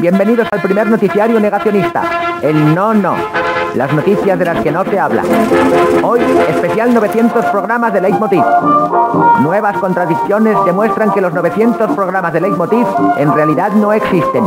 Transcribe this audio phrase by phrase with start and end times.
[0.00, 3.49] Bienvenidos al primer noticiario negacionista, el no no.
[3.74, 5.22] Las noticias de las que no se habla.
[6.02, 8.42] Hoy, especial 900 programas de Leitmotiv.
[9.40, 12.86] Nuevas contradicciones demuestran que los 900 programas de Leitmotiv
[13.16, 14.44] en realidad no existen.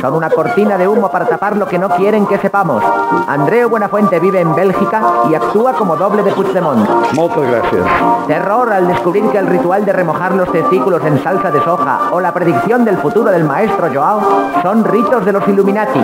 [0.00, 2.82] Son una cortina de humo para tapar lo que no quieren que sepamos.
[3.28, 6.88] Andreu Buenafuente vive en Bélgica y actúa como doble de Puigdemont.
[7.14, 7.86] Muchas gracias.
[8.26, 12.20] Terror al descubrir que el ritual de remojar los testículos en salsa de soja o
[12.20, 14.20] la predicción del futuro del maestro Joao
[14.62, 16.00] son ritos de los Illuminati.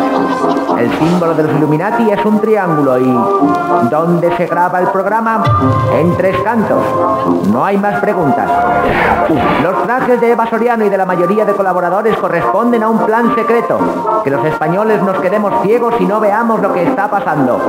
[0.81, 3.21] El símbolo de los Illuminati es un triángulo y...
[3.91, 5.43] ¿Dónde se graba el programa?
[5.93, 6.83] En tres cantos.
[7.53, 8.51] No hay más preguntas.
[9.63, 13.35] Los trajes de Eva Soriano y de la mayoría de colaboradores corresponden a un plan
[13.35, 13.79] secreto.
[14.25, 17.61] Que los españoles nos quedemos ciegos y no veamos lo que está pasando.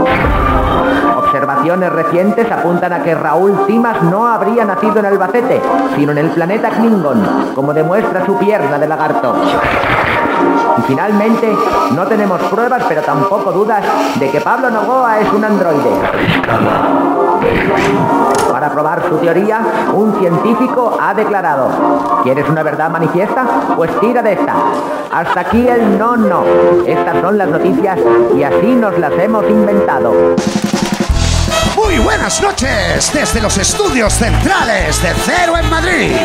[1.18, 5.62] Observaciones recientes apuntan a que Raúl Cimas no habría nacido en Albacete,
[5.98, 9.36] sino en el planeta Klingon, como demuestra su pierna de lagarto.
[10.78, 11.56] Y finalmente,
[11.96, 13.84] no tenemos pruebas, pero tampoco dudas,
[14.16, 15.92] de que Pablo Novoa es un androide.
[18.52, 19.62] Para probar su teoría,
[19.94, 23.46] un científico ha declarado, ¿quieres una verdad manifiesta?
[23.76, 24.54] Pues tira de esta.
[25.12, 26.44] Hasta aquí el no no.
[26.86, 27.98] Estas son las noticias
[28.36, 30.36] y así nos las hemos inventado.
[31.76, 36.16] Muy buenas noches desde los estudios centrales de Cero en Madrid.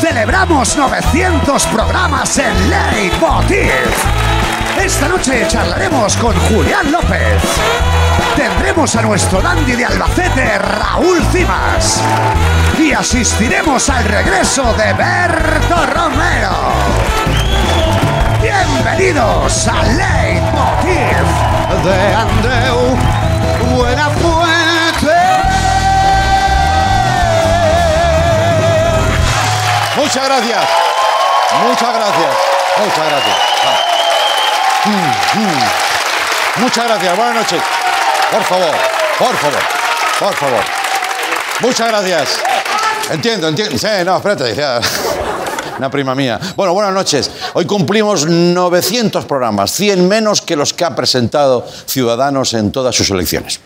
[0.00, 4.25] Celebramos 900 programas en Leitmotiv.
[4.86, 7.42] Esta noche charlaremos con Julián López.
[8.36, 12.00] Tendremos a nuestro dandy de Albacete, Raúl Cimas.
[12.78, 16.52] Y asistiremos al regreso de Berto Romero.
[18.40, 21.26] Bienvenidos a Leitmotiv
[21.82, 22.96] de Andreu
[23.74, 25.16] Buenafuente.
[29.96, 30.64] Muchas gracias.
[31.66, 32.36] Muchas gracias.
[32.78, 33.95] Muchas gracias.
[34.86, 36.62] Mm, mm.
[36.62, 37.16] Muchas gracias.
[37.16, 37.62] Buenas noches.
[38.30, 38.74] Por favor,
[39.18, 39.62] por favor,
[40.18, 40.64] por favor.
[41.60, 42.28] Muchas gracias.
[43.10, 43.78] Entiendo, entiendo.
[43.78, 44.44] Sí, no, espérate.
[44.44, 44.80] decía
[45.78, 46.40] Una prima mía.
[46.56, 47.30] Bueno, buenas noches.
[47.54, 53.10] Hoy cumplimos 900 programas, 100 menos que los que ha presentado Ciudadanos en todas sus
[53.10, 53.60] elecciones.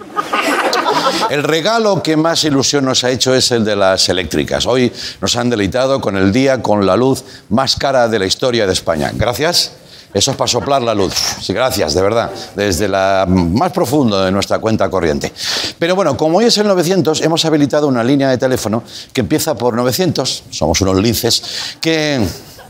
[1.28, 4.66] El regalo que más ilusión nos ha hecho es el de las eléctricas.
[4.66, 8.66] Hoy nos han deleitado con el día con la luz más cara de la historia
[8.66, 9.12] de España.
[9.14, 9.72] Gracias.
[10.12, 11.14] Eso es para soplar la luz.
[11.14, 12.30] Sí, gracias, de verdad.
[12.56, 15.32] Desde la más profundo de nuestra cuenta corriente.
[15.78, 18.82] Pero bueno, como hoy es el 900, hemos habilitado una línea de teléfono
[19.12, 20.44] que empieza por 900.
[20.50, 22.26] Somos unos linces que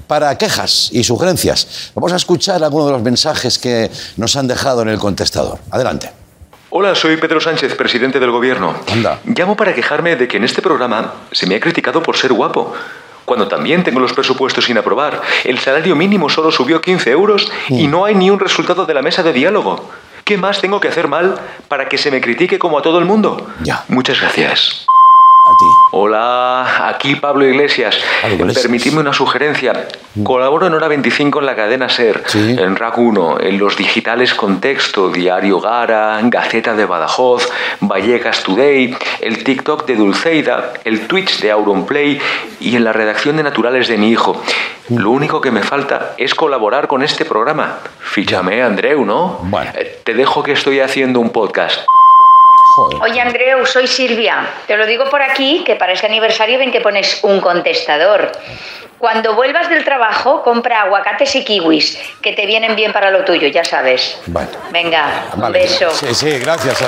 [0.07, 1.93] para quejas y sugerencias.
[1.95, 5.61] Vamos a escuchar algunos de los mensajes que nos han dejado en el contestador.
[5.71, 6.11] Adelante.
[6.71, 8.75] Hola, soy Pedro Sánchez, presidente del gobierno.
[8.93, 9.19] Anda.
[9.25, 12.73] Llamo para quejarme de que en este programa se me ha criticado por ser guapo.
[13.25, 17.87] Cuando también tengo los presupuestos sin aprobar, el salario mínimo solo subió 15 euros y
[17.87, 19.91] no hay ni un resultado de la mesa de diálogo.
[20.25, 23.05] ¿Qué más tengo que hacer mal para que se me critique como a todo el
[23.05, 23.49] mundo?
[23.63, 23.85] Ya.
[23.89, 24.87] Muchas gracias.
[25.47, 25.65] A ti.
[25.93, 27.97] Hola, aquí Pablo Iglesias.
[28.21, 28.63] Pablo Iglesias.
[28.63, 29.89] Permitidme una sugerencia.
[30.23, 32.57] Colaboro en Hora 25 en la cadena SER, Sí.
[32.59, 37.49] en RAC 1, en los digitales Contexto, Diario Gara, Gaceta de Badajoz,
[37.81, 42.21] Vallecas Today, el TikTok de Dulceida, el Twitch de Auronplay
[42.61, 44.41] y en la redacción de Naturales de mi hijo.
[44.91, 47.79] Lo único que me falta es colaborar con este programa.
[48.01, 49.39] Fíchame, Andreu, ¿no?
[49.45, 49.71] Bueno.
[49.75, 51.81] Eh, Te dejo que estoy haciendo un podcast.
[52.77, 53.03] Joder.
[53.03, 54.47] Oye, Andreu, soy Silvia.
[54.67, 58.31] Te lo digo por aquí, que para este aniversario ven que pones un contestador.
[58.99, 63.49] Cuando vuelvas del trabajo, compra aguacates y kiwis, que te vienen bien para lo tuyo,
[63.49, 64.19] ya sabes.
[64.27, 64.51] Bueno.
[64.71, 65.61] Venga, un Vale.
[65.61, 65.91] beso.
[65.91, 66.85] Sí, sí, gracias.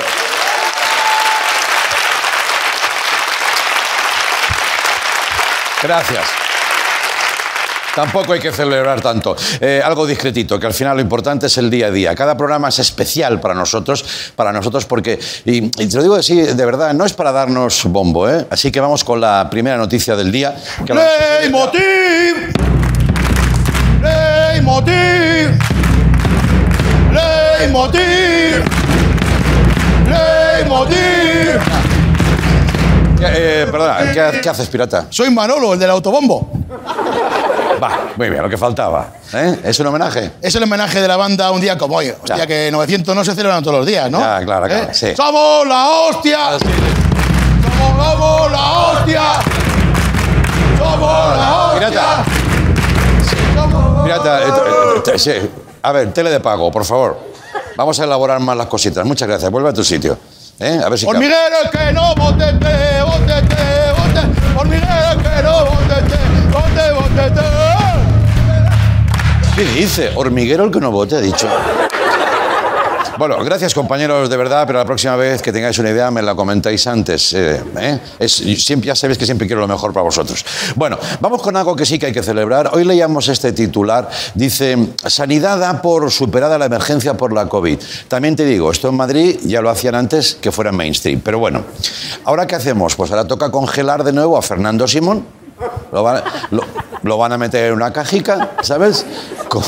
[5.81, 6.42] Gracias.
[7.95, 9.35] Tampoco hay que celebrar tanto.
[9.61, 12.15] Eh, algo discretito, que al final lo importante es el día a día.
[12.15, 14.03] Cada programa es especial para nosotros,
[14.35, 18.27] para nosotros porque, y, te lo digo así, de verdad, no es para darnos bombo,
[18.29, 18.45] ¿eh?
[18.49, 20.55] Así que vamos con la primera noticia del día.
[20.85, 21.03] que la-
[24.01, 25.49] Leitmotiv.
[27.11, 28.63] Leitmotiv.
[30.09, 31.92] Leitmotiv.
[33.25, 35.07] Eh, perdona, ¿qué, qué haces, pirata?
[35.09, 36.49] Soy Manolo, el del autobombo.
[37.81, 39.07] Va, muy bien, lo que faltaba.
[39.33, 39.59] ¿eh?
[39.63, 40.31] ¿Es un homenaje?
[40.41, 42.09] Es el homenaje de la banda un día como hoy.
[42.09, 42.47] Hostia, Ya.
[42.47, 44.19] que 900 no se celebran todos los días, ¿no?
[44.19, 44.87] Ya, claro, claro, ¿Eh?
[44.93, 45.15] sí.
[45.15, 46.37] ¡Somos la hostia!
[46.59, 49.21] ¡Somos, somos la hostia!
[50.77, 51.89] ¡Somos la hostia!
[51.89, 52.25] Pirata.
[53.55, 55.31] Somos- Pirata, eh, eh, eh, sí.
[55.81, 57.19] a ver, tele de pago, por favor.
[57.75, 59.05] Vamos a elaborar más las cositas.
[59.05, 59.49] Muchas gracias.
[59.51, 60.17] Vuelve a tu sitio.
[60.59, 60.79] ¿eh?
[60.85, 61.05] A ver si...
[61.05, 61.17] cabe.
[61.17, 63.01] Hormiguero que no botete,
[63.33, 64.57] botete, botete.
[64.57, 66.17] Hormiguero que no botete,
[66.51, 67.41] bote, botete.
[69.55, 70.11] ¿Qué dice?
[70.15, 71.47] Hormiguero el que no vote, ha dicho.
[73.15, 76.33] Bueno, gracias compañeros, de verdad, pero la próxima vez que tengáis una idea me la
[76.33, 77.33] comentáis antes.
[77.33, 77.99] eh, ¿eh?
[78.17, 80.43] Es, ya sabéis que siempre quiero lo mejor para vosotros.
[80.75, 82.71] Bueno, vamos con algo que sí que hay que celebrar.
[82.73, 84.09] Hoy leíamos este titular.
[84.33, 87.77] Dice, Sanidad da por superada la emergencia por la COVID.
[88.07, 91.21] También te digo, esto en Madrid ya lo hacían antes que fuera mainstream.
[91.23, 91.63] Pero bueno,
[92.23, 92.95] ¿ahora qué hacemos?
[92.95, 95.42] Pues ahora toca congelar de nuevo a Fernando Simón.
[95.91, 99.05] Lo van, a meter en una cajica, ¿sabes?
[99.47, 99.63] Co-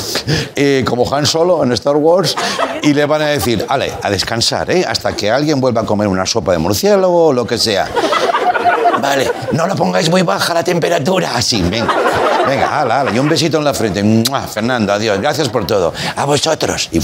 [0.85, 2.35] como Han Solo en Star Wars.
[2.81, 4.85] Y le van a decir, ale, a descansar, ¿eh?
[4.87, 7.87] Hasta que alguien vuelva a comer una sopa de murciélago o lo que sea.
[9.01, 11.35] Vale, no lo pongáis muy baja la temperatura.
[11.35, 11.93] Así, venga.
[12.47, 13.11] Venga, ala, ala.
[13.11, 14.03] Y un besito en la frente.
[14.51, 15.19] Fernando, adiós.
[15.19, 15.93] Gracias por todo.
[16.15, 16.89] A vosotros.
[16.91, 16.99] Y.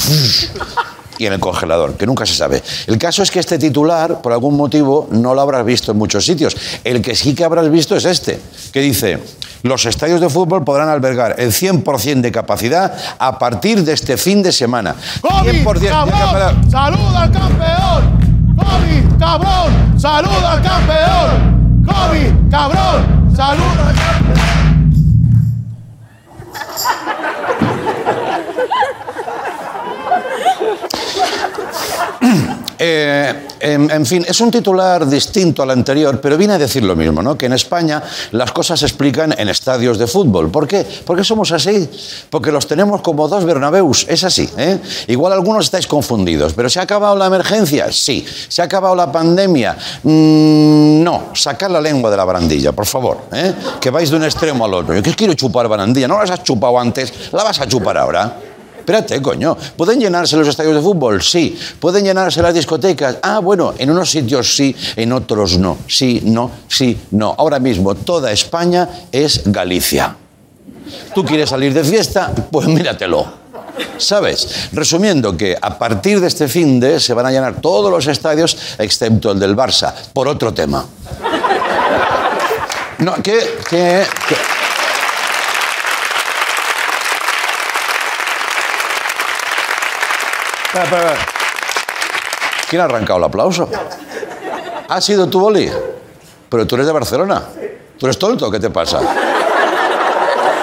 [1.21, 2.63] y en el congelador, que nunca se sabe.
[2.87, 6.25] El caso es que este titular, por algún motivo, no lo habrás visto en muchos
[6.25, 6.57] sitios.
[6.83, 8.39] El que sí que habrás visto es este,
[8.73, 9.19] que dice,
[9.61, 14.41] los estadios de fútbol podrán albergar el 100% de capacidad a partir de este fin
[14.41, 14.95] de semana.
[15.21, 16.31] ¡Covid, 100% de capacidad.
[16.31, 16.71] cabrón!
[16.71, 18.55] ¡Saluda al campeón!
[18.57, 19.99] ¡Covid, cabrón!
[19.99, 21.85] ¡Saluda al campeón!
[21.85, 23.31] ¡Covid, cabrón!
[23.35, 24.50] ¡Saluda al campeón!
[32.83, 37.21] Eh, en, fin, es un titular distinto al anterior, pero viene a decir lo mismo,
[37.21, 37.37] ¿no?
[37.37, 38.01] Que en España
[38.31, 40.49] las cosas se explican en estadios de fútbol.
[40.49, 40.83] ¿Por qué?
[41.05, 41.87] Porque somos así.
[42.31, 44.07] Porque los tenemos como dos Bernabéus.
[44.09, 44.79] Es así, ¿eh?
[45.09, 47.91] Igual algunos estáis confundidos, pero ¿se ha acabado la emergencia?
[47.91, 48.25] Sí.
[48.47, 49.77] ¿Se ha acabado la pandemia?
[50.01, 51.25] Mm, no.
[51.35, 53.53] Sacad la lengua de la barandilla, por favor, ¿eh?
[53.79, 54.95] Que vais de un extremo al otro.
[54.95, 56.07] Yo que quiero chupar barandilla.
[56.07, 58.50] No las has chupado antes, la vas a chupar ahora.
[58.81, 59.55] Espérate, coño.
[59.77, 61.21] ¿Pueden llenarse los estadios de fútbol?
[61.21, 61.55] Sí.
[61.79, 63.17] ¿Pueden llenarse las discotecas?
[63.21, 65.77] Ah, bueno, en unos sitios sí, en otros no.
[65.87, 67.35] Sí, no, sí, no.
[67.37, 70.15] Ahora mismo toda España es Galicia.
[71.13, 72.33] ¿Tú quieres salir de fiesta?
[72.49, 73.25] Pues míratelo.
[73.97, 74.69] ¿Sabes?
[74.73, 78.57] Resumiendo que a partir de este fin de se van a llenar todos los estadios
[78.79, 80.83] excepto el del Barça, por otro tema.
[82.97, 84.03] No, que, que,
[90.73, 91.13] Espera.
[92.69, 93.69] ¿Quién ha arrancado el aplauso?
[94.87, 95.69] ¿Ha sido tu boli?
[96.49, 97.43] Pero tú eres de Barcelona.
[97.97, 98.49] ¿Tú eres tonto?
[98.49, 98.99] ¿Qué te pasa?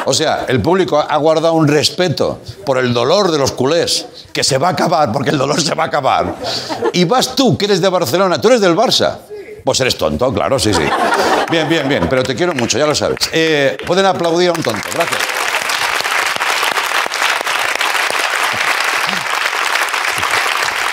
[0.06, 4.43] O sea, el público ha guardado un respeto por el dolor de los culés, que
[4.43, 6.34] se va a acabar, porque el dolor se va a acabar.
[6.94, 9.19] Y vas tú, que eres de Barcelona, tú eres del Barça.
[9.62, 10.84] Pues eres tonto, claro, sí, sí.
[11.50, 13.19] Bien, bien, bien, pero te quiero mucho, ya lo sabes.
[13.32, 15.38] Eh, pueden aplaudir a un tonto, gracias.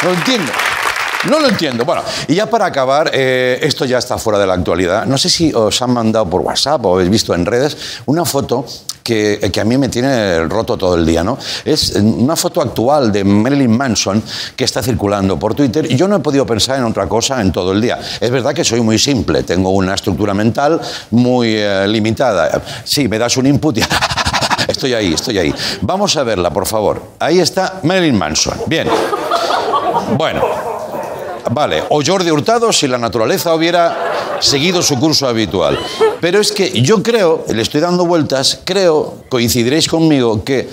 [0.05, 0.51] No lo entiendo.
[1.31, 1.83] No lo entiendo.
[1.83, 5.07] Bueno, y ya para acabar, eh, esto ya está fuera de la actualidad.
[5.07, 7.75] No sé si os han mandado por WhatsApp o habéis visto en redes
[8.05, 8.63] una foto
[9.01, 11.39] que, que a mí me tiene roto todo el día, ¿no?
[11.63, 14.21] Es una foto actual de Marilyn Manson
[14.55, 17.71] que está circulando por Twitter yo no he podido pensar en otra cosa en todo
[17.71, 17.99] el día.
[18.19, 20.79] Es verdad que soy muy simple, tengo una estructura mental
[21.09, 22.61] muy eh, limitada.
[22.83, 23.79] Sí, me das un input.
[24.67, 25.53] Estoy ahí, estoy ahí.
[25.81, 27.01] Vamos a verla, por favor.
[27.19, 28.57] Ahí está Marilyn Manson.
[28.67, 28.87] Bien.
[30.17, 30.41] Bueno,
[31.51, 31.83] vale.
[31.89, 35.77] O Jordi Hurtado si la naturaleza hubiera seguido su curso habitual.
[36.21, 40.69] Pero es que yo creo, le estoy dando vueltas, creo, coincidiréis conmigo, que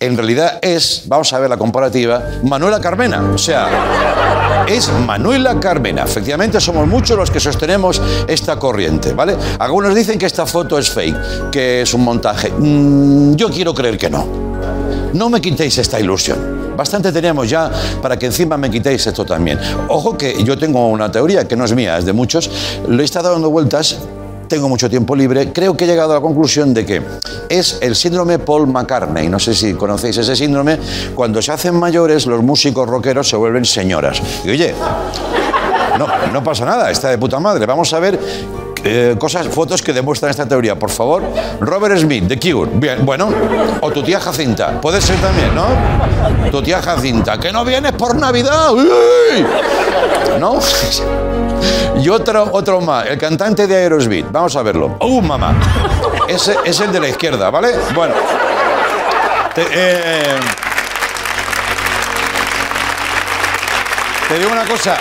[0.00, 3.22] en realidad es, vamos a ver la comparativa, Manuela Carmena.
[3.32, 6.02] O sea, es Manuela Carmena.
[6.02, 9.36] Efectivamente, somos muchos los que sostenemos esta corriente, ¿vale?
[9.58, 12.50] Algunos dicen que esta foto es fake, que es un montaje.
[12.50, 14.26] Mm, yo quiero creer que no.
[15.12, 16.61] No me quitéis esta ilusión.
[16.76, 19.58] Bastante tenemos ya para que encima me quitéis esto también.
[19.88, 22.50] Ojo que yo tengo una teoría que no es mía, es de muchos.
[22.88, 23.98] Lo he estado dando vueltas,
[24.48, 25.52] tengo mucho tiempo libre.
[25.52, 27.02] Creo que he llegado a la conclusión de que
[27.48, 29.28] es el síndrome Paul McCartney.
[29.28, 30.78] No sé si conocéis ese síndrome.
[31.14, 34.20] Cuando se hacen mayores, los músicos rockeros se vuelven señoras.
[34.44, 34.74] Y oye,
[35.98, 37.66] no, no pasa nada, está de puta madre.
[37.66, 38.18] Vamos a ver
[38.84, 41.22] eh, cosas, fotos que demuestran esta teoría, por favor.
[41.60, 42.70] Robert Smith, The Cure.
[42.74, 43.28] Bien, bueno.
[43.80, 44.80] O tu tía Jacinta.
[44.80, 45.66] Puede ser también, ¿no?
[46.50, 47.38] Tu tía Jacinta.
[47.38, 48.72] Que no vienes por Navidad.
[48.72, 49.46] ¡Uy!
[50.38, 50.58] ¿No?
[52.00, 54.26] Y otro, otro más, el cantante de Aerosmith.
[54.30, 54.96] Vamos a verlo.
[55.00, 55.54] ¡Uh, mamá!
[56.28, 57.68] Ese es el de la izquierda, ¿vale?
[57.94, 58.14] Bueno.
[59.54, 60.38] Te, eh,
[64.38, 64.96] digo una cosa.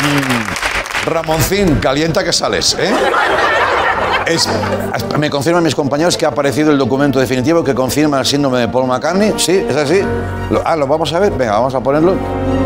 [0.00, 0.43] Mm,
[1.04, 2.90] Ramoncín, calienta que sales, ¿eh?
[5.18, 8.68] Me confirman mis compañeros que ha aparecido el documento definitivo que confirma el síndrome de
[8.68, 9.34] Paul McCartney.
[9.36, 9.66] ¿Sí?
[9.68, 10.00] ¿Es así?
[10.64, 11.32] Ah, ¿lo vamos a ver?
[11.32, 12.14] Venga, vamos a ponerlo.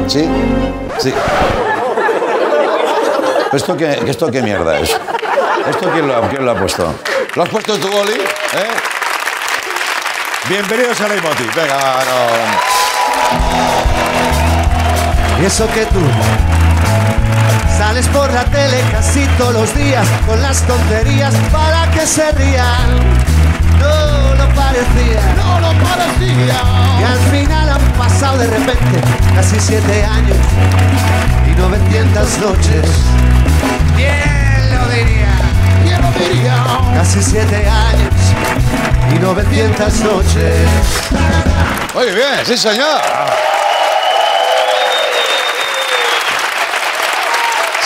[0.06, 0.24] ¿Sí?
[0.98, 1.12] Sí.
[3.52, 4.96] ¿Esto qué, esto qué mierda es?
[5.68, 6.94] ¿Esto quién lo, quién lo ha puesto?
[7.34, 8.12] ¿Lo has puesto tú, Oli?
[8.12, 8.68] ¿Eh?
[10.48, 11.52] Bienvenidos a Leitmotiv.
[11.54, 12.12] Venga, no.
[15.42, 15.98] Y eso que tú
[17.76, 22.88] sales por la tele casi todos los días con las tonterías para que se rían.
[23.78, 25.34] No lo parecía.
[25.36, 26.60] No lo parecía.
[27.00, 29.00] Y al final han pasado de repente
[29.34, 30.36] casi siete años
[31.46, 32.90] y 900 noches.
[33.96, 35.28] ¿Quién lo diría?
[35.84, 36.64] ¿Quién lo diría?
[36.94, 38.14] Casi siete años
[39.14, 40.68] y 900 noches.
[41.94, 43.00] Muy bien, sí, señor.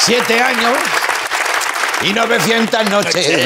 [0.04, 0.78] Siete años
[2.04, 3.28] y 900 noches.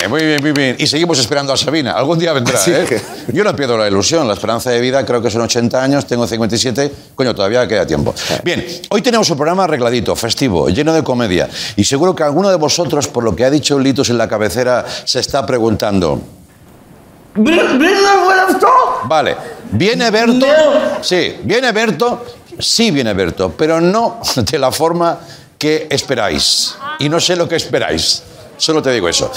[0.00, 0.76] Eh, muy bien, muy bien.
[0.78, 1.92] Y seguimos esperando a Sabina.
[1.92, 3.02] Algún día vendrá, ¿eh?
[3.32, 4.26] Yo no pierdo la ilusión.
[4.26, 6.92] La esperanza de vida creo que son 80 años, tengo 57.
[7.14, 8.14] Coño, todavía queda tiempo.
[8.42, 11.48] Bien, hoy tenemos un programa arregladito, festivo, lleno de comedia.
[11.76, 14.86] Y seguro que alguno de vosotros, por lo que ha dicho Litos en la cabecera,
[15.04, 16.22] se está preguntando...
[19.04, 19.36] Vale,
[19.72, 20.46] ¿viene Berto?
[21.02, 22.24] Sí, ¿viene Berto?
[22.58, 25.18] Sí viene Berto, pero no de la forma
[25.58, 26.76] que esperáis.
[27.00, 28.22] Y no sé lo que esperáis.
[28.56, 29.30] Solo te digo eso.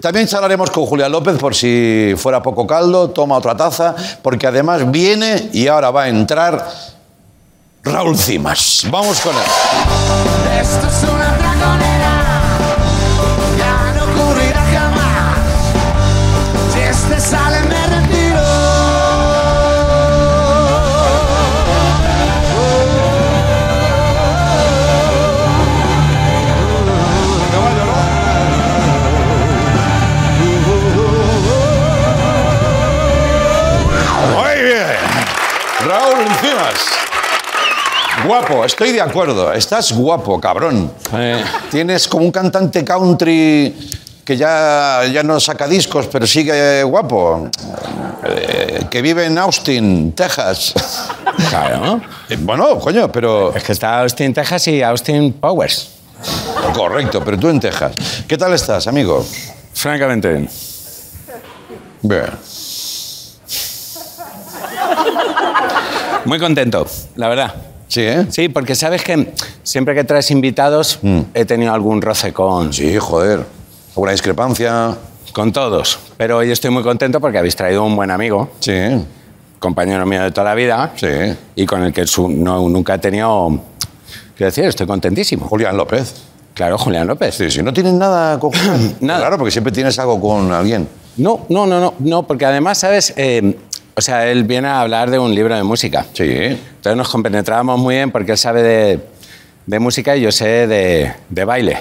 [0.00, 4.90] También charlaremos con Julián López por si fuera poco caldo, toma otra taza, porque además
[4.90, 6.68] viene y ahora va a entrar
[7.82, 8.86] Raúl Cimas.
[8.90, 11.15] Vamos con él.
[35.86, 36.80] Raúl Cimas.
[38.26, 39.52] Guapo, estoy de acuerdo.
[39.52, 40.90] Estás guapo, cabrón.
[41.70, 43.72] Tienes como un cantante country
[44.24, 47.48] que ya, ya no saca discos, pero sigue guapo.
[48.24, 50.74] Eh, que vive en Austin, Texas.
[51.50, 52.00] Claro.
[52.28, 53.54] Eh, Bueno, coño, pero...
[53.54, 55.90] Es que está Austin, Texas y Austin Powers.
[56.74, 57.92] Correcto, pero tú en Texas.
[58.26, 59.24] ¿Qué tal estás, amigo?
[59.72, 60.50] Francamente bien.
[62.02, 62.55] Bien.
[66.24, 67.54] Muy contento, la verdad.
[67.88, 68.26] Sí, ¿eh?
[68.30, 70.98] Sí, porque sabes que siempre que traes invitados
[71.34, 73.44] he tenido algún roce con, Sí, joder.
[73.90, 74.96] ¿Alguna discrepancia?
[75.32, 75.98] con todos.
[76.16, 78.72] Pero hoy estoy muy contento porque habéis traído un buen amigo, Sí,
[79.58, 81.08] compañero mío de toda la vida, sí.
[81.54, 83.60] y con el que no, nunca he tenido...
[84.34, 85.46] Quiero decir, estoy contentísimo.
[85.46, 86.14] Julián López.
[86.54, 87.34] Claro, Julián López.
[87.34, 88.50] Sí, sí, no tienes nada con.
[89.00, 89.20] Nada.
[89.20, 90.88] Claro, porque siempre tienes algo con alguien.
[91.18, 93.12] No, no, no, no, no, porque además, ¿sabes?
[93.16, 93.58] Eh,
[93.98, 96.04] o sea, él viene a hablar de un libro de música.
[96.12, 96.24] Sí.
[96.24, 99.00] Entonces nos compenetrábamos muy bien porque él sabe de,
[99.64, 101.78] de música y yo sé de, de baile.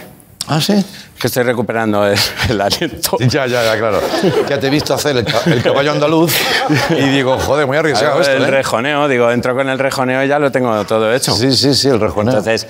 [0.48, 0.74] Ah, sí.
[1.20, 2.18] Que estoy recuperando el,
[2.50, 3.18] el aliento.
[3.20, 4.00] Ya, ya, ya, claro.
[4.48, 6.34] Ya te he visto hacer el caballo andaluz
[6.92, 8.48] y digo, joder, muy arriesgado esto, el ¿eh?
[8.52, 11.34] rejoneo, digo, entro con el rejoneo y ya lo tengo todo hecho.
[11.34, 12.30] Sí, sí, sí, el rejoneo.
[12.38, 12.68] Entonces,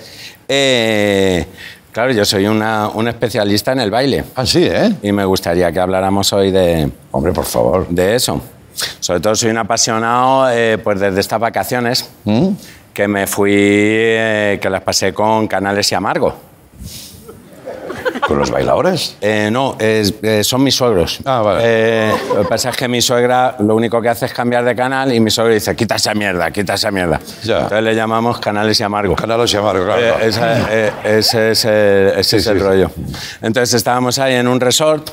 [0.47, 1.45] eh,
[1.91, 4.91] claro, yo soy una, un especialista en el baile Ah, sí, ¿eh?
[5.03, 7.87] y me gustaría que habláramos hoy de, Hombre, por favor.
[7.89, 8.41] de eso.
[8.99, 12.49] Sobre todo soy un apasionado, eh, pues desde estas vacaciones, ¿Mm?
[12.93, 16.35] que me fui, eh, que las pasé con Canales y Amargo.
[18.27, 19.17] ¿Con los bailadores?
[19.21, 21.19] Eh, no, eh, son mis suegros.
[21.25, 22.09] Ah, vale.
[22.33, 25.13] Lo que pasa es que mi suegra lo único que hace es cambiar de canal
[25.13, 27.19] y mi suegro dice, quita esa mierda, quita esa mierda.
[27.43, 27.57] Ya.
[27.57, 29.15] Entonces le llamamos Canales y Amargo.
[29.15, 30.19] Canales y Amargo, claro.
[30.21, 32.63] Ese es, el, ese Sí, es el sí.
[32.63, 32.89] rollo.
[33.41, 35.09] Entonces estábamos ahí en un resort,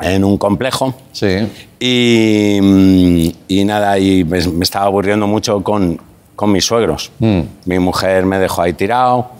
[0.00, 1.48] en un complejo, Sí.
[1.78, 6.00] y, mm, y nada, y me, me estaba aburriendo mucho con,
[6.36, 7.10] con mis suegros.
[7.20, 7.40] Mm.
[7.66, 9.30] Mi mujer me dejó ahí tirado,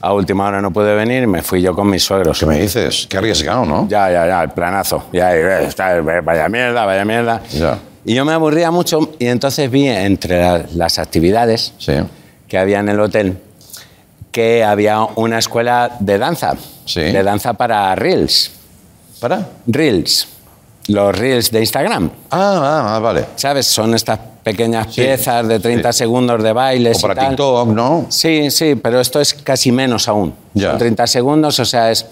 [0.00, 2.38] a última hora no pude venir, me fui yo con mis suegros.
[2.40, 3.06] ¿Qué me dices?
[3.08, 3.86] Qué arriesgado, ¿no?
[3.88, 5.04] Ya, ya, ya, el planazo.
[5.12, 7.42] Ya, está, vaya mierda, vaya mierda.
[7.52, 7.78] Ya.
[8.06, 11.92] Y yo me aburría mucho y entonces vi entre la- las actividades Sí.
[12.48, 13.36] que había en el hotel
[14.32, 16.54] que había una escuela de danza.
[16.86, 17.00] Sí.
[17.02, 18.52] De danza para Reels.
[19.20, 19.46] ¿Para?
[19.66, 20.28] Reels.
[20.88, 22.10] Los Reels de Instagram.
[22.30, 23.26] Ah, ah, ah, vale.
[23.36, 23.66] ¿Sabes?
[23.66, 25.98] Son estas pequeñas Sí, piezas de 30 sí.
[25.98, 27.28] segundos de bailes O para y tal.
[27.30, 28.06] TikTok, ¿no?
[28.08, 30.34] Sí, sí, pero esto es casi menos aún.
[30.54, 30.70] Ya.
[30.70, 32.06] Son 30 segundos, o sea, es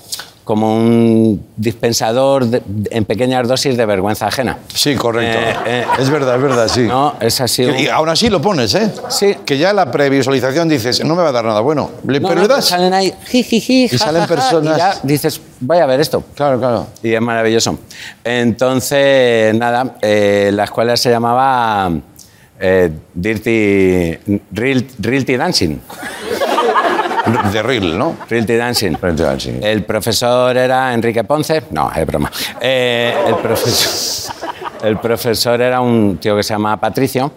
[0.48, 4.56] como un dispensador de- en pequeñas dosis de vergüenza ajena.
[4.72, 5.38] Sí, correcto.
[5.38, 5.84] Eh, eh.
[5.98, 6.84] Es verdad, es verdad, sí.
[6.84, 7.66] No, es así.
[7.66, 8.90] un- Y aún así lo pones, ¿eh?
[9.10, 9.36] Sí.
[9.44, 11.90] Que ya la previsualización dices, no me va a dar nada bueno.
[12.06, 12.64] Le- No, pero no, le das.
[12.64, 16.24] salen ahí, jijiji, Y salen personas- Y ya dices, voy a ver esto.
[16.34, 16.86] Claro, claro.
[17.02, 17.78] Y es maravilloso.
[18.24, 21.90] Entonces, nada, eh, la escuela se llamaba
[22.58, 25.76] eh, Dirty, Real, Realty Dancing.
[27.52, 28.16] De reel, ¿no?
[28.28, 28.92] Realty Dancing.
[29.00, 29.60] Realty Dancing.
[29.62, 31.64] El profesor era Enrique Ponce.
[31.70, 32.30] No, es broma.
[32.60, 34.34] Eh, el profesor.
[34.82, 37.30] el profesor era un tío que se llama Patricio.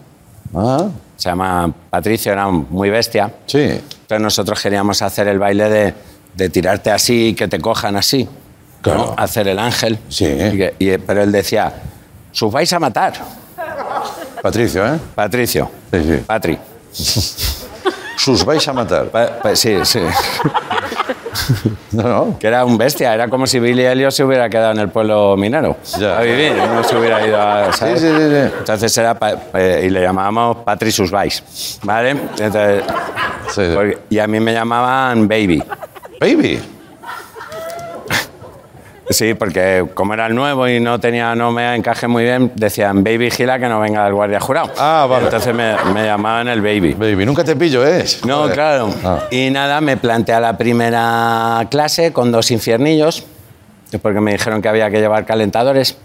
[0.55, 3.31] Ah, Se llama Patricio, era un- muy bestia.
[3.45, 3.59] sí.
[3.59, 5.93] Entonces nosotros queríamos hacer el baile de,
[6.35, 8.27] de tirarte así y que te cojan así.
[8.81, 8.99] Claro.
[8.99, 9.15] ¿no?
[9.17, 9.99] Hacer el ángel.
[10.09, 10.25] Sí.
[10.25, 11.71] Y que- y- pero él decía,
[12.31, 13.13] sus vais a matar.
[14.41, 14.99] Patricio, ¿eh?
[15.15, 15.71] Patricio.
[15.93, 16.23] Sí, sí.
[16.27, 16.57] Patri.
[18.23, 19.05] Sus vais a matar.
[19.05, 19.99] Pa- pa- sí, sí.
[21.91, 22.39] No, no.
[22.39, 23.13] Que era un bestia.
[23.13, 26.17] Era como si Billy Elliot se hubiera quedado en el pueblo minero Ya.
[26.17, 26.53] a vivir.
[26.55, 27.73] No se hubiera ido a...
[27.73, 27.99] ¿sabes?
[28.01, 28.51] Sí, sí, sí.
[28.59, 29.13] Entonces era...
[29.15, 31.43] pa- eh, y le llamábamos Patri sus vais.
[31.83, 32.11] ¿Vale?
[32.11, 32.83] Entonces,
[33.73, 35.63] porque- y a mí me llamaban Baby.
[36.19, 36.61] Baby.
[39.11, 43.03] Sí, porque como era el nuevo y no tenía, no me encaje muy bien, decían
[43.03, 44.71] Baby Gila que no venga el guardia jurado.
[44.77, 45.25] Ah, vale.
[45.25, 46.93] Entonces me, me llamaban el Baby.
[46.93, 48.05] Baby, nunca te pillo, ¿eh?
[48.25, 48.53] No, Joder.
[48.53, 48.93] claro.
[49.03, 49.19] Ah.
[49.29, 53.25] Y nada, me planteé a la primera clase con dos infiernillos,
[54.01, 55.97] porque me dijeron que había que llevar calentadores.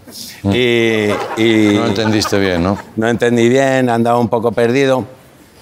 [0.43, 1.05] Y,
[1.37, 1.75] y Mm.
[1.75, 2.77] No entendiste bien, ¿no?
[2.97, 5.05] no entendí bien, andaba un poco perdido.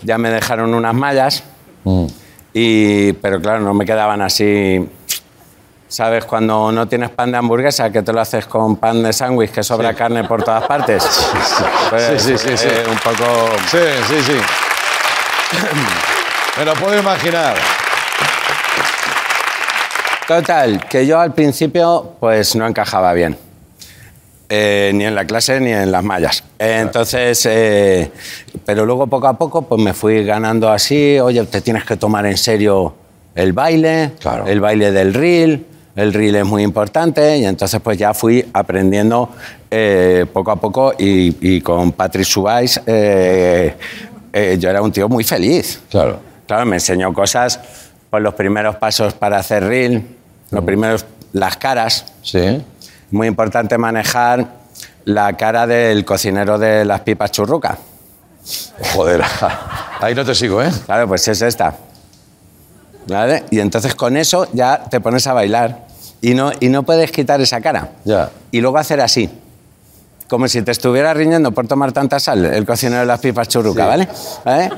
[0.02, 1.44] Ya me dejaron unas mallas,
[1.84, 2.06] Mm.
[2.54, 4.88] y, pero claro, no me quedaban así.
[5.88, 6.26] ¿Sabes?
[6.26, 9.64] Cuando no tienes pan de hamburguesa, que te lo haces con pan de sándwich, que
[9.64, 11.04] sobra carne por todas partes.
[11.90, 12.68] Pues, Sí, sí, sí, sí.
[12.70, 13.50] eh, un poco.
[13.70, 13.78] Sí,
[14.08, 14.38] sí, sí.
[16.58, 17.56] Me lo puedo imaginar.
[20.28, 23.38] Total, que yo al principio pues no encajaba bien.
[24.50, 26.44] Eh, ni en la clase ni en las mallas.
[26.58, 28.12] Eh, Entonces, eh,
[28.66, 32.26] pero luego poco a poco pues me fui ganando así, oye, te tienes que tomar
[32.26, 32.96] en serio
[33.36, 34.48] el baile, Claro.
[34.48, 35.66] el baile del reel,
[35.96, 39.30] el reel es muy importante y entonces pues ya fui aprendiendo
[39.72, 43.76] eh, poco a poco y, y con Patrick Subais eh,
[44.38, 45.80] eh, yo era un tío muy feliz.
[45.90, 46.20] Claro.
[46.46, 47.58] Claro, me enseñó cosas,
[48.10, 50.06] pues los primeros pasos para hacer reel,
[50.52, 52.06] los primeros, las caras.
[52.22, 52.62] Sí.
[53.12, 54.46] Muy importante manejar
[55.06, 57.78] la cara del cocinero de las pipas churruca.
[58.94, 59.22] Joder.
[60.02, 60.70] Ahí no te sigo, ¿eh?
[60.86, 61.74] Claro, pues es esta.
[63.08, 63.46] ¿Vale?
[63.52, 65.85] Y entonces con eso ya te pones a bailar
[66.30, 67.92] y no, y no puedes quitar esa cara.
[68.04, 68.30] Ya.
[68.52, 69.30] Y luego hacer así.
[70.28, 73.84] Como si te estuviera riñendo por tomar tanta sal, el cocinero de las pipas churruca,
[73.84, 73.88] Sí.
[73.90, 74.08] ¿vale?
[74.44, 74.70] ¿Vale?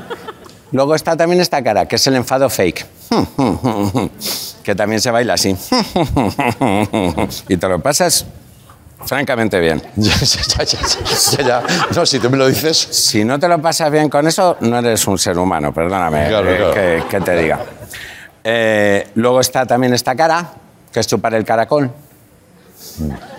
[0.73, 2.85] Luego está también esta cara, que es el enfado fake.
[4.63, 5.55] Que también se baila así.
[7.47, 8.25] Y te lo pasas
[9.05, 9.81] francamente bien.
[9.95, 10.79] Ya, ya, ya, ya,
[11.37, 11.63] ya, ya.
[11.95, 12.77] No, si tú me lo dices.
[12.77, 16.49] Si no te lo pasas bien con eso, no eres un ser humano, perdóname Claro,
[16.51, 16.73] eh, claro.
[16.73, 17.59] Que, que te diga.
[18.43, 20.51] Eh, luego está también esta cara,
[20.97, 21.91] que es chupar el caracol.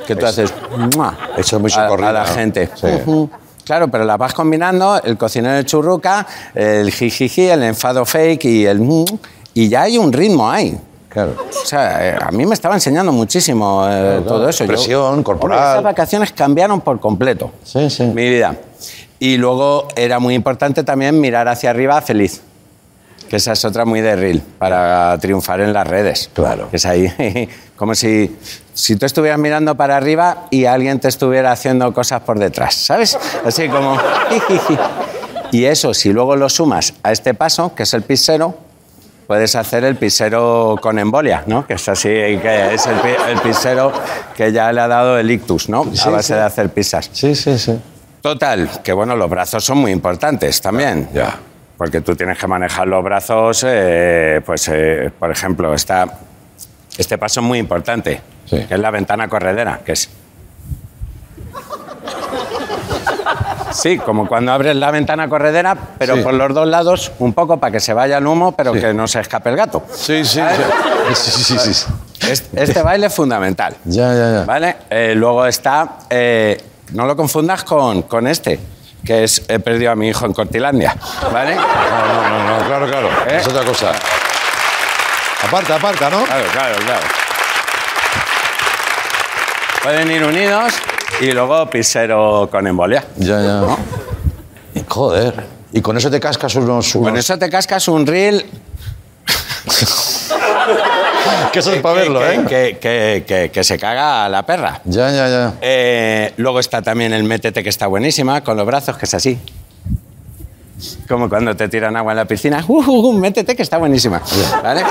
[0.07, 0.55] Que tú haces
[0.97, 1.17] ¡mua!
[1.37, 2.71] Eso es muy a, socorrido, a la gente.
[2.77, 2.87] Sí.
[2.87, 3.29] Ujú.
[3.65, 8.65] Claro, pero la vas combinando, el cocinero de churruca, el jijiji, el enfado fake y
[8.67, 8.81] el...
[9.55, 10.79] Y ya hay un ritmo ahí.
[11.09, 11.35] Claro.
[11.51, 14.63] O sea, eh, a mí me estaba enseñando muchísimo eh, todo eso.
[14.63, 15.59] Yo- Presión corporal.
[15.59, 18.05] Hombre, esas vacaciones cambiaron por completo Sí, sí.
[18.05, 18.55] mi vida.
[19.19, 22.41] Y luego era muy importante también mirar hacia arriba feliz.
[23.29, 26.31] Que esa es otra muy de reel, para triunfar en las redes.
[26.33, 26.71] Claro.
[26.71, 28.37] Que es ahí, como si,
[28.75, 33.19] si tú estuvieras mirando para arriba y alguien te estuviera haciendo cosas por detrás, ¿sabes?
[33.45, 33.99] Así como...
[35.51, 38.55] Y eso, si luego lo sumas a este paso, que es el pisero,
[39.27, 41.67] puedes hacer el pisero con embolia, ¿no?
[41.67, 43.91] Que es así, que es el, pi- el pisero
[44.37, 45.85] que ya le ha dado el ictus, ¿no?
[45.95, 46.35] Sí, a base sí.
[46.35, 47.09] de hacer pizzas.
[47.15, 47.79] Sí, sí, sí.
[48.21, 51.09] Total, que bueno, los brazos son muy importantes también.
[51.15, 51.39] Ya.
[51.79, 56.07] Porque tú tienes que manejar los brazos, eh, pues, eh, por ejemplo, está,
[56.99, 58.65] este paso es muy importante, Sí.
[58.67, 60.11] que es la ventana corredera, que es...
[63.73, 66.23] Sí, como cuando abres la ventana corredera, pero Sí.
[66.23, 68.81] por los dos lados, un poco para que se vaya el humo, pero Sí.
[68.81, 69.85] que no se escape el gato.
[69.93, 70.39] Sí, sí.
[70.41, 70.59] ¿Sabes?
[71.15, 71.87] Sí, sí, sí, sí, sí.
[72.31, 73.75] Este, este baile es fundamental.
[73.85, 74.45] Ya, ya, ya.
[74.45, 74.77] ¿Vale?
[74.91, 75.89] Eh, luego está.
[76.11, 76.61] eh,
[76.93, 78.59] no lo confundas con, con este,
[79.05, 80.97] que es He perdido a mi hijo en Cortilandia.
[81.33, 81.55] ¿Vale?
[81.57, 83.09] No, no, no, no, claro, claro.
[83.29, 83.39] ¿Eh?
[83.41, 83.93] Es otra cosa.
[85.45, 86.25] Aparta, aparta, ¿no?
[86.25, 87.01] Claro, claro, claro.
[89.83, 90.75] Pueden ir unidos
[91.21, 93.05] y luego pisero con embolia.
[93.17, 93.63] Ya, ya.
[94.75, 95.47] Y, Joder.
[95.73, 96.93] Y con eso te cascas unos...
[96.93, 98.45] Con unos- eso te cascas un reel.
[101.53, 102.77] Que eso es para verlo, que, ¿eh?
[102.79, 104.81] que- que- se caga la perra.
[104.85, 105.55] Ya, ya, ya.
[105.61, 109.39] Eh, luego está también el métete que está buenísima, con los brazos, que es así.
[111.09, 112.65] Como cuando te tiran agua en la piscina.
[112.69, 114.23] Uh, uh, uh, métete que está buenísima.
[114.63, 114.83] ¿Vale?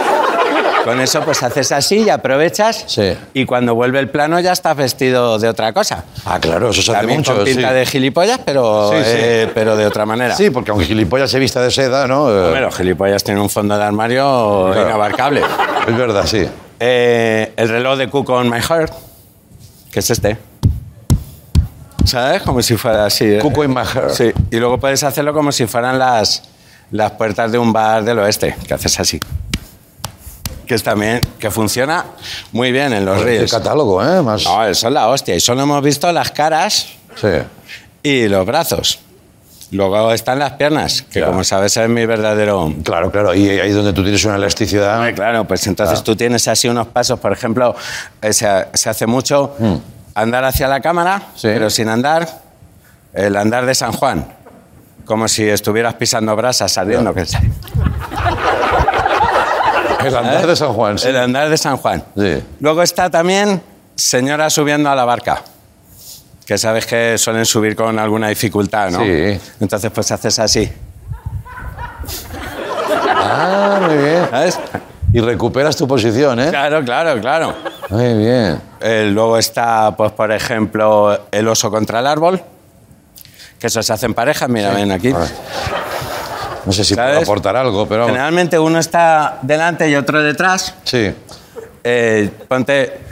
[0.84, 2.86] Con eso pues haces así y aprovechas.
[2.88, 3.14] Sí.
[3.34, 6.06] Y cuando vuelve el plano ya estás vestido de otra cosa.
[6.26, 7.36] Ah, claro, eso se hace También mucho.
[7.36, 7.76] con pinta sí.
[7.76, 10.36] de gilipollas, pero, Sí, eh, pero de otra manera.
[10.36, 12.30] Sí, porque aunque gilipollas se vista de seda, ¿no?
[12.32, 14.88] Eh, Hombre, los gilipollas tienen un fondo de armario Claro.
[14.90, 15.42] inabarcable.
[15.88, 16.46] Es verdad, sí.
[16.80, 18.94] Eh, el reloj de Cook on My Heart,
[19.92, 20.38] que es este.
[22.06, 22.42] ¿Sabes?
[22.44, 23.26] Como si fuera así.
[23.26, 23.40] ¿eh?
[23.42, 24.10] Cuco in my hair.
[24.12, 24.32] Sí.
[24.52, 26.44] Y luego puedes hacerlo como si fueran las,
[26.92, 29.20] las puertas de un bar del oeste, que haces así.
[30.68, 32.06] Que es también, que funciona
[32.52, 33.52] muy bien en los Qué reels.
[33.52, 34.22] catálogo, ¿eh?
[34.22, 34.44] Más...
[34.44, 35.34] No, es la hostia.
[35.36, 37.28] Y solo hemos visto las caras Sí.
[38.04, 39.00] y los brazos.
[39.72, 41.32] Luego están las piernas, que Claro.
[41.32, 42.74] como sabes es mi verdadero...
[42.84, 43.34] Claro, claro.
[43.34, 45.14] Y ahí donde tú tienes una elasticidad.
[45.16, 46.04] Claro, pues entonces Claro.
[46.04, 47.76] tú tienes así unos pasos, por ejemplo,
[48.22, 49.56] eh, se, se hace mucho
[50.16, 51.22] andar hacia la cámara.
[51.36, 51.48] Sí.
[51.48, 52.28] pero sin andar,
[53.14, 54.26] el andar de San Juan,
[55.06, 57.14] como si estuvieras pisando brasas saliendo.
[57.14, 57.38] que es-
[60.06, 61.08] El andar de San Juan, sí.
[61.08, 62.04] El andar de San Juan.
[62.16, 62.44] Sí.
[62.60, 63.62] Luego está también
[63.96, 65.42] señora subiendo a la barca,
[66.46, 69.00] que sabes que suelen subir con alguna dificultad, ¿no?
[69.04, 69.40] Sí.
[69.60, 70.72] Entonces pues haces así,
[73.20, 74.28] Ah, muy bien.
[74.30, 74.60] ¿sabes?
[75.14, 76.50] Y recuperas tu posición, ¿eh?
[76.50, 77.56] Claro, claro, claro.
[77.90, 78.62] Muy bien.
[78.80, 82.42] Eh, luego está, pues, por ejemplo, el oso contra el árbol,
[83.60, 85.14] que eso se hace en pareja, mira, ven aquí.
[86.68, 87.24] No sé si puedo ¿Sabes?
[87.24, 88.06] aportar algo, pero.
[88.08, 90.76] Generalmente uno está delante y otro detrás.
[90.84, 91.14] Sí.
[91.82, 93.07] Eh, ponte...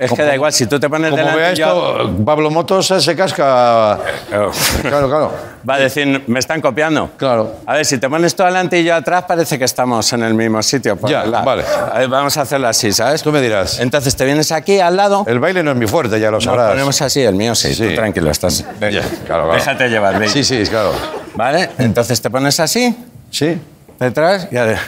[0.00, 2.50] Es que da igual, si tú te pones Como delante vea y yo- esto, Pablo
[2.50, 3.98] Motos se casca.
[4.82, 5.32] Claro, claro.
[5.68, 7.10] Va a decir, me están copiando.
[7.18, 7.56] Claro.
[7.66, 10.32] A ver, si te pones tú adelante y yo atrás, parece que estamos en el
[10.32, 10.96] mismo sitio.
[10.96, 11.44] por Ya, lado.
[11.44, 11.64] vale.
[11.92, 13.22] A ver, vamos a hacerlo así, ¿sabes?
[13.22, 13.78] Tú me dirás.
[13.78, 15.24] Entonces te vienes aquí al lado.
[15.28, 16.70] El baile no es mi fuerte, ya lo Nos sabrás.
[16.70, 17.74] ponemos así, el mío sí.
[17.74, 17.88] Sí.
[17.90, 18.64] Tú tranquilo, estás.
[18.80, 19.52] Ya, claro, claro.
[19.52, 20.30] Déjate llevar, ven.
[20.30, 20.92] Sí, sí, claro.
[21.34, 21.68] ¿Vale?
[21.78, 22.96] Entonces te pones así,
[23.30, 23.58] Sí.
[23.98, 24.78] detrás y a ver.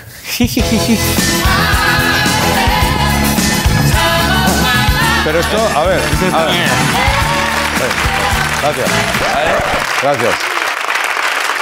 [5.25, 6.01] Pero esto, a ver.
[6.35, 6.55] a ver.
[8.61, 8.89] Gracias.
[10.03, 10.35] Gracias.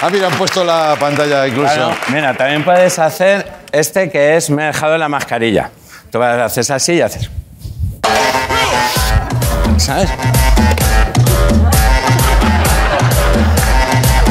[0.02, 1.74] Ah, mira, han puesto la pantalla incluso.
[1.74, 5.70] Claro, mira, también puedes hacer este que es me he dejado la mascarilla.
[6.10, 7.28] Tú vas- haces así y haces.
[9.76, 10.08] ¿Sabes?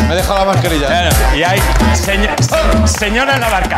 [0.07, 0.87] Me he dejado la mascarilla.
[0.87, 1.59] Claro, y hay
[1.93, 3.77] seño- se- señora en la barca.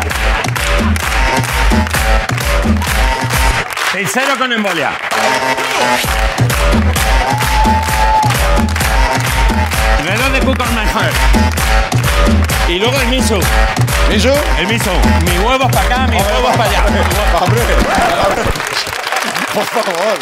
[3.91, 4.91] Sincero con embolia.
[10.05, 11.15] Reloj de my heart.
[12.69, 13.37] Y luego el miso.
[14.07, 14.31] ¿Misu?
[14.57, 14.91] El miso.
[15.25, 16.85] Mis huevos para acá, mis huevos para allá.
[16.85, 17.61] Hombre,
[19.53, 20.17] por favor.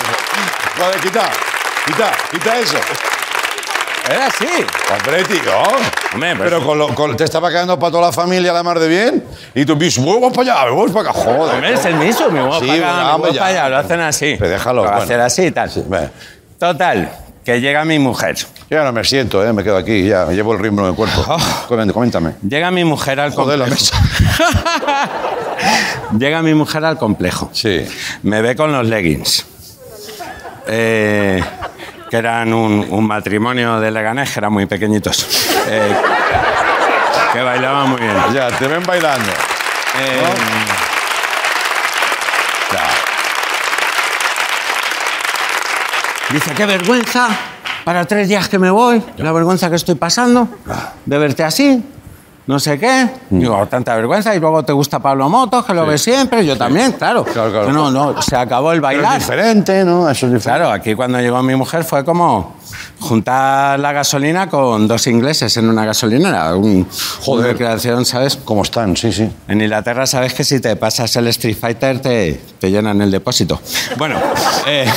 [0.80, 1.30] Vale, quita.
[1.86, 3.09] Quita, quita eso.
[4.10, 4.46] Era así.
[4.92, 5.40] Hombre, tío.
[6.14, 8.80] Hombre, pues- Pero con lo- con- te estaba quedando para toda la familia la mar
[8.80, 9.24] de bien.
[9.54, 11.20] Y tú, mis huevos para allá, huevos para acá.
[11.20, 11.56] Joder.
[11.56, 13.70] Hombre, es el miso, mi huevo Sí, para acá, venga, mi ya.
[13.70, 14.36] Lo hacen así.
[14.40, 15.04] Pero déjalo, Lo bueno.
[15.04, 15.70] hacen así y tal.
[15.88, 16.10] Ve.
[16.58, 17.12] Total,
[17.46, 18.36] que llega mi mujer.
[18.36, 18.46] Yo
[18.78, 19.54] ya no me siento, ¿eh?
[19.54, 21.24] me quedo aquí, ya llevo el ritmo en el cuerpo.
[21.68, 22.34] Coméntame, Coméntame.
[22.48, 23.96] Llega mi mujer al Joder, la complejo.
[26.18, 27.50] Llega mi mujer al complejo.
[27.54, 27.86] Sí.
[28.24, 29.46] Me ve con los leggings.
[30.68, 31.44] Eh,
[32.10, 35.28] que eran un, un matrimonio de Leganés, que eran muy pequeñitos.
[35.68, 35.96] Eh,
[37.34, 38.16] que bailaban muy bien.
[38.34, 39.32] Ya, te ven bailando.
[39.98, 40.24] Eh,
[46.32, 47.28] Dice, qué vergüenza
[47.84, 50.48] para tres días que me voy, la vergüenza que estoy pasando,
[51.06, 51.84] de verte así,
[52.50, 53.08] no sé qué.
[53.30, 53.40] Mm.
[53.42, 56.94] Digo, tanta vergüenza y luego te gusta Pablo Motos, que lo ves siempre, yo también,
[56.94, 57.24] claro.
[57.24, 57.72] Claro, claro.
[57.72, 59.20] No, no, se acabó el Pero es bailar.
[59.20, 60.10] diferente, ¿no?
[60.10, 60.62] Eso es diferente.
[60.62, 62.56] Claro, aquí cuando llegó mi mujer fue como
[63.00, 66.56] juntar la gasolina con dos ingleses en una gasolinera.
[66.56, 66.88] Un,
[67.22, 67.52] Joder.
[67.52, 68.36] Una creación, ¿sabes?
[68.36, 68.98] ¿Cómo están?
[68.98, 69.30] Sí, sí.
[69.48, 73.62] En Inglaterra sabes que si te pasas el Street Fighter te, te llenan el depósito.
[73.96, 74.20] Bueno,
[74.66, 74.88] eh,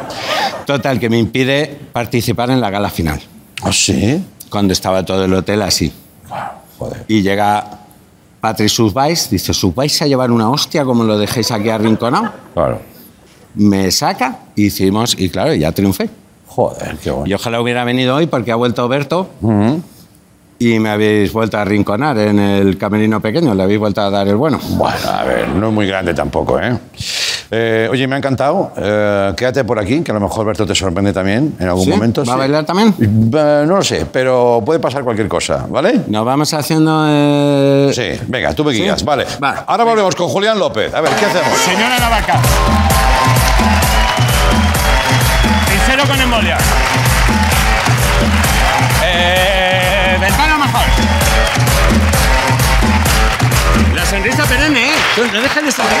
[0.64, 3.20] total, que me impide participar en la gala final.
[3.62, 4.24] ¿Ah, sí?
[4.48, 5.92] Cuando estaba todo el hotel así.
[6.78, 7.04] Joder.
[7.08, 7.64] Y llega
[8.40, 12.32] Patrick Subais, dice, ¿os vais a llevar una hostia como lo dejéis aquí arrinconado?
[12.54, 12.80] Claro.
[13.54, 16.10] Me saca, hicimos, y claro, ya triunfé.
[16.46, 17.26] Joder, qué bueno.
[17.26, 19.28] Y ojalá hubiera venido hoy porque ha vuelto Berto
[20.58, 24.26] y me habéis vuelto a arrinconar en el camerino pequeño, le habéis vuelto a dar
[24.28, 24.58] el bueno.
[24.70, 26.78] Bueno, a ver, no es muy grande tampoco, ¿eh?
[27.50, 28.72] Eh, oye, me ha encantado.
[28.76, 31.90] Eh, quédate por aquí, que a lo mejor Berto te sorprende también en algún ¿Sí?
[31.90, 32.24] momento.
[32.24, 32.94] ¿Va a bailar también?
[33.00, 36.00] Eh, no lo sé, pero puede pasar cualquier cosa, ¿vale?
[36.08, 37.04] Nos vamos haciendo...
[37.08, 38.82] eh, Sí, venga, tú me ¿Sí?
[38.82, 39.26] guías, vale.
[39.38, 39.60] Vale.
[39.66, 40.92] Ahora volvemos con Julián López.
[40.94, 41.56] A ver, ¿qué hacemos?
[41.58, 42.40] Señora la vaca.
[45.70, 46.58] Sincero con embolia.
[49.04, 50.82] Eh, ventana mejor.
[53.94, 54.92] La sonrisa perenne, ¿eh?
[55.14, 56.00] Tú No dejes de sonreír.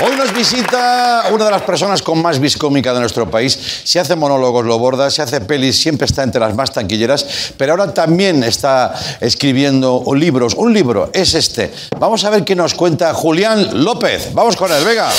[0.00, 3.58] Hoy nos visita una de las personas con más viscómica de nuestro país.
[3.82, 7.72] Se hace monólogos, lo borda, se hace pelis, siempre está entre las más tanquilleras, pero
[7.72, 10.54] ahora también está escribiendo libros.
[10.54, 11.72] Un libro es este.
[11.98, 14.32] Vamos a ver qué nos cuenta Julián López.
[14.34, 15.10] Vamos con él, venga.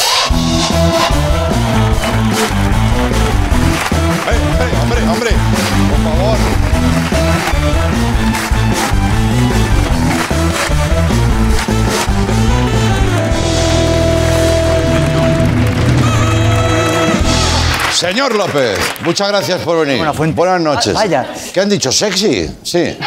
[18.00, 19.98] Señor López, muchas gracias por venir.
[19.98, 20.34] Buena fuente.
[20.34, 20.94] Buenas noches.
[20.96, 21.34] Ah, vaya.
[21.54, 21.92] ¿Qué han dicho?
[21.92, 22.50] ¿Sexy?
[22.64, 22.98] Sí.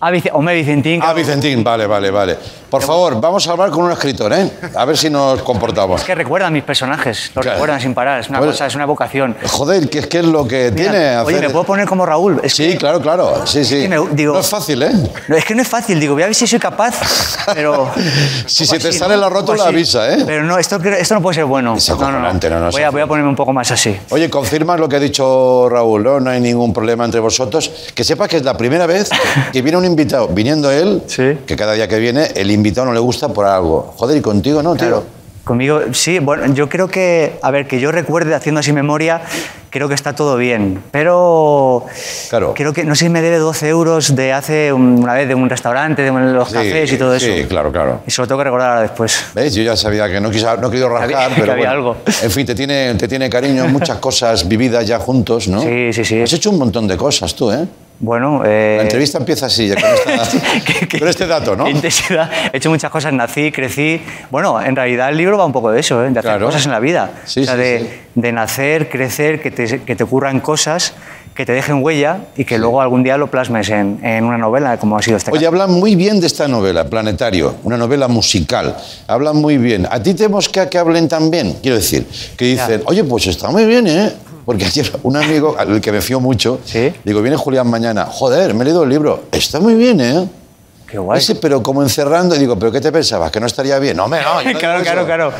[0.00, 0.98] Ah, Vic- hombre, Vicentín.
[1.04, 2.36] Ah, Vicentín, vale, vale, vale.
[2.74, 4.50] Por favor, vamos a hablar con un escritor, ¿eh?
[4.74, 6.00] A ver si nos comportamos.
[6.00, 7.56] Es que recuerdan mis personajes, los Claro.
[7.58, 8.18] recuerdan sin parar.
[8.20, 9.36] Es una cosa, es una vocación.
[9.48, 11.46] Joder, ¿qué, qué es lo que Mira, tiene oye, hacer?
[11.46, 12.40] ¿me puedo poner como Raúl?
[12.42, 13.46] Es Sí, que, claro, claro.
[13.46, 13.82] Sí, sí.
[13.82, 14.90] que me- digo- no es fácil, ¿eh?
[15.28, 16.94] no, es que no es fácil, digo, voy a ver si soy capaz,
[17.54, 17.88] pero...
[18.46, 20.24] Si se te sale la Un poco rótula, avisa, ¿eh?
[20.26, 21.76] Pero no, esto, esto no puede ser bueno.
[21.76, 23.96] Es acojonante, no, no, voy, a, voy a ponerme un poco más así.
[24.10, 26.18] Oye, confirmas lo que ha dicho Raúl, ¿no?
[26.20, 27.70] No hay ningún problema entre vosotros.
[27.94, 29.10] Que sepa que es la primera vez
[29.52, 30.26] que viene un invitado.
[30.28, 31.38] Viniendo él, Sí.
[31.46, 33.92] que cada día que viene, el invitado no le gusta por algo.
[33.96, 34.86] Joder, ¿y contigo no, tío?
[34.88, 35.04] Claro.
[35.44, 39.20] Conmigo, sí, bueno, yo creo que, a ver, que yo recuerde haciendo así memoria,
[39.68, 40.82] creo que está todo bien.
[40.90, 41.84] Pero
[42.30, 42.54] Claro.
[42.56, 45.34] creo que, no sé si me debe 12 euros de hace un- una vez de
[45.34, 47.26] un restaurante, de los Sí, cafés y todo eso.
[47.26, 48.00] Sí, claro, claro.
[48.06, 49.22] Y se lo tengo que recordar ahora después.
[49.34, 49.54] ¿Ves?
[49.54, 51.90] Yo ya sabía que no, quise, no he querido rascar, Había- que pero había bueno.
[51.90, 51.96] algo.
[52.22, 55.60] En fin, te tiene, te tiene cariño, muchas cosas vividas ya juntos, ¿no?
[55.60, 56.22] Sí, sí, sí.
[56.22, 57.66] Has hecho un montón de cosas tú, ¿eh?
[58.00, 61.68] Bueno, eh, La entrevista empieza así, ya con, esta- qué- qué- con este dato, ¿no?
[61.68, 62.28] intensidad.
[62.52, 64.00] He hecho muchas cosas, nací, crecí.
[64.30, 66.10] Bueno, en realidad el libro va un poco de eso, ¿eh?
[66.10, 66.46] de hacer Claro.
[66.46, 67.10] cosas en la vida.
[67.24, 67.86] Sí, o sea, sí, de, sí.
[68.20, 70.92] de nacer, crecer, que te, que te ocurran cosas,
[71.36, 74.76] que te dejen huella y que luego algún día lo plasmes en, en una novela,
[74.76, 75.48] como ha sido este Oye, caso.
[75.48, 78.76] hablan muy bien de esta novela, Planetario, una novela musical.
[79.06, 79.86] Hablan muy bien.
[79.90, 81.56] ¿A ti te mosquea que hablen tan bien?
[81.62, 84.12] Quiero decir, que dicen, oye, pues está muy bien, ¿eh?
[84.44, 86.92] Porque ayer un amigo, al que me fío mucho, Sí.
[87.04, 90.28] digo, viene Julián mañana, joder, me he leído el libro, está muy bien, ¿eh?
[90.86, 91.18] Qué guay.
[91.18, 93.32] Ese, pero como encerrando, y digo, ¿pero qué te pensabas?
[93.32, 93.96] ¿Que no estaría bien?
[93.96, 94.42] No, me no.
[94.42, 95.32] no claro, claro, claro.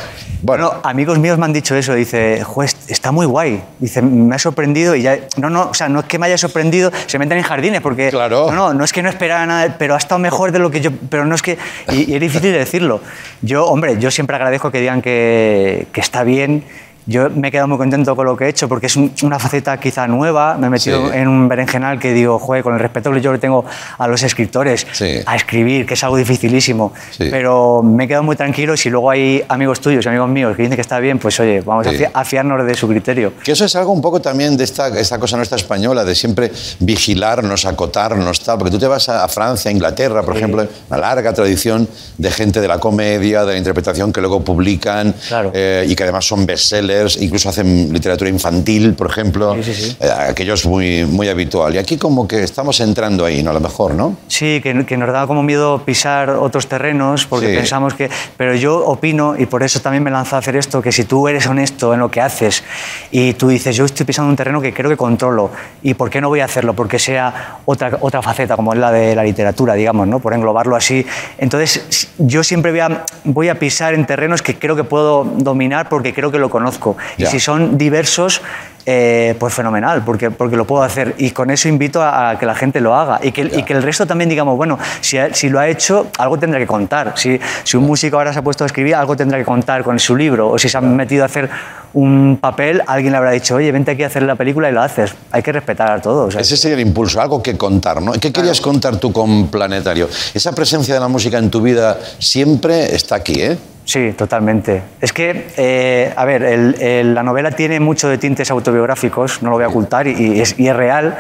[0.43, 0.71] Bueno.
[0.71, 1.95] Bueno, amigos míos me han dicho eso.
[1.95, 3.63] Dice, juez, está muy guay.
[3.79, 5.19] Dice, me ha sorprendido y ya.
[5.37, 8.09] No, no, o sea, no es que me haya sorprendido, se meten en jardines porque.
[8.11, 8.47] Claro.
[8.51, 10.81] No, no, no es que no esperaba nada, pero ha estado mejor de lo que
[10.81, 10.91] yo.
[11.09, 11.57] Pero no es que.
[11.93, 13.01] Y, y es difícil de decirlo.
[13.43, 16.65] Yo, hombre, yo siempre agradezco que digan que, que está bien.
[17.07, 19.39] Yo me he quedado muy contento con lo que he hecho porque es un- una
[19.39, 20.57] faceta quizá nueva.
[20.59, 21.17] Me he metido Sí.
[21.19, 23.65] en un berenjenal que digo, joder, con el respeto que yo le tengo
[23.99, 25.19] a los escritores, Sí.
[25.27, 26.93] a escribir, que es algo dificilísimo.
[27.11, 27.29] Sí.
[27.31, 30.63] Pero me he quedado muy tranquilo si luego hay amigos tuyos y amigos míos que
[30.63, 33.33] dicen que está bien, pues oye, vamos a, fi- a fiarnos de su criterio.
[33.43, 36.51] Que eso es algo un poco también de esta, esta cosa nuestra española, de siempre
[36.81, 38.59] vigilarnos, acotarnos, tal.
[38.59, 42.31] Porque tú te vas a, a Francia, a Inglaterra, por ejemplo, una larga tradición de
[42.31, 45.51] gente de la comedia, de la interpretación que luego publican Claro.
[45.55, 49.55] eh, y que además son bestsellers, incluso hacen literatura infantil, por ejemplo.
[49.55, 49.97] Sí, sí, sí.
[50.01, 51.75] Eh, aquello es muy, muy habitual.
[51.75, 53.51] Y aquí como que estamos entrando ahí, ¿no?
[53.51, 54.17] A lo mejor, ¿no?
[54.29, 58.11] Sí, que, que nos da como miedo pisar otros terrenos porque pensamos que...
[58.37, 61.29] Pero yo opino, y por eso también me lanzo a hacer esto, que si tú
[61.29, 62.65] eres honesto en lo que haces
[63.11, 65.51] y tú dices, yo estoy pisando un terreno que creo que controlo,
[65.83, 66.75] ¿y por qué no voy a hacerlo?
[66.75, 70.19] Porque sea otra, otra faceta, como es la de la literatura, digamos, ¿no?
[70.19, 71.05] por englobarlo así.
[71.39, 75.89] Entonces, yo siempre voy a, voy a pisar en terrenos que creo que puedo dominar
[75.89, 76.84] porque creo que lo conozco.
[77.19, 77.27] Ya.
[77.27, 78.43] Y si son diversos,
[78.87, 81.15] eh, pues fenomenal, porque, porque lo puedo hacer.
[81.17, 83.73] Y con eso invito a, a que la gente lo haga y que, y que
[83.73, 87.15] el resto también digamos, bueno, si, si lo ha hecho, algo tendrá que contar.
[87.17, 89.99] Si, si un músico ahora se ha puesto a escribir, algo tendrá que contar con
[89.99, 90.51] su libro.
[90.51, 91.49] O si se ha metido a hacer
[91.95, 94.83] un papel, alguien le habrá dicho, oye, vente aquí a hacer la película y lo
[94.83, 95.15] haces.
[95.31, 96.29] Hay que respetar a todos.
[96.29, 98.13] o sea, Ese sería el impulso, algo que contar, ¿no?
[98.13, 100.09] ¿Qué querías contar tú con Planetario?
[100.35, 103.57] Esa presencia de la música en tu vida siempre está aquí, ¿eh?
[103.85, 104.83] Sí, totalmente.
[105.01, 109.51] Es que, eh, a ver, el- el- la novela tiene mucho de tintes autobiográficos, no
[109.51, 111.17] lo voy a ocultar, y, y es, y es real.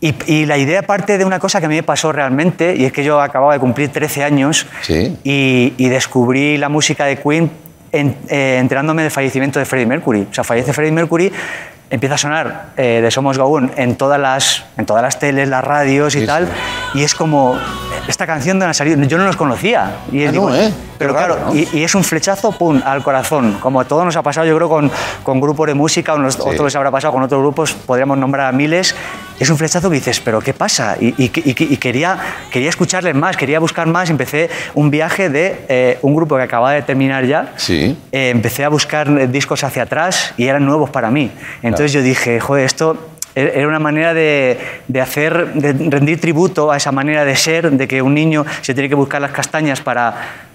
[0.00, 2.84] Y, y la idea parte de una cosa que a mí me pasó realmente, y
[2.84, 5.16] es que yo acababa de cumplir 13 años Sí.
[5.24, 7.50] y, descubrí la música de Queen
[7.92, 10.26] en- eh, enterándome del fallecimiento de Freddie Mercury.
[10.30, 11.30] O sea, fallece Freddie Mercury,
[11.90, 15.62] empieza a sonar eh, de Somos Gaún en todas las, en todas las teles, las
[15.62, 16.48] radios y Sí, tal,
[16.94, 17.56] y es como,
[18.08, 19.92] esta canción de salido, yo no los conocía.
[20.10, 20.72] Y Ah, digo, no, ¿eh?
[20.98, 21.56] Pero raro, claro, ¿no?
[21.58, 23.58] y, y es un flechazo, pum, al corazón.
[23.60, 24.90] Como a todos nos ha pasado, yo creo, con,
[25.22, 28.46] con grupos de música, o nos- otros les habrá pasado con otros grupos, podríamos nombrar
[28.46, 28.94] a miles,
[29.38, 30.96] es un flechazo que dices, pero ¿qué pasa?
[31.00, 32.18] Y, y- y- y quería,
[32.50, 34.08] quería escucharles más, quería buscar más.
[34.10, 37.52] Empecé un viaje de eh, un grupo que acababa de terminar ya.
[37.56, 37.98] Sí.
[38.12, 41.30] Eh, empecé a buscar discos hacia atrás y eran nuevos para mí.
[41.62, 46.70] Entonces yo dije, joder, esto e- era una manera de, de hacer, de rendir tributo
[46.70, 49.80] a esa manera de ser, de que un niño se tiene que buscar las castañas
[49.80, 50.14] para,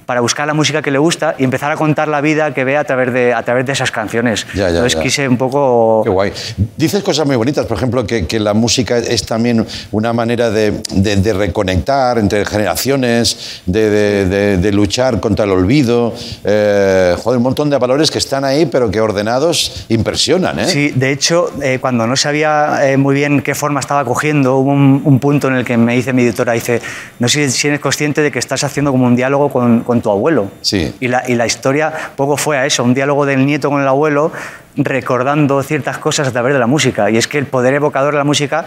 [0.10, 2.76] para buscar la música que le gusta y empezar a contar la vida que ve
[2.78, 4.48] a través de, a través de esas canciones.
[4.56, 5.04] Ya, ya, Entonces ya.
[5.04, 6.02] quise un poco...
[6.04, 6.32] Qué guay.
[6.76, 10.72] Dices cosas muy bonitas, por ejemplo, que, que la música es también una manera de,
[10.95, 16.12] de- de reconectar entre generaciones, de, de- luchar contra el olvido.
[16.43, 20.65] Eh, joder, un montón de valores que están ahí, pero que ordenados impresionan, ¿eh?
[20.65, 24.72] Sí, de hecho, eh, cuando no sabía eh, muy bien qué forma estaba cogiendo, hubo
[24.72, 26.82] un, un punto en el que me dice mi editora, dice,
[27.19, 30.10] no sé si eres consciente de que estás haciendo como un diálogo con, con tu
[30.12, 30.50] abuelo.
[30.62, 30.94] Sí.
[31.00, 33.88] Y la, y la historia poco fue a eso, un diálogo del nieto con el
[33.88, 34.32] abuelo,
[34.76, 37.10] recordando ciertas cosas a través de la música.
[37.10, 38.66] Y es que el poder evocador de la música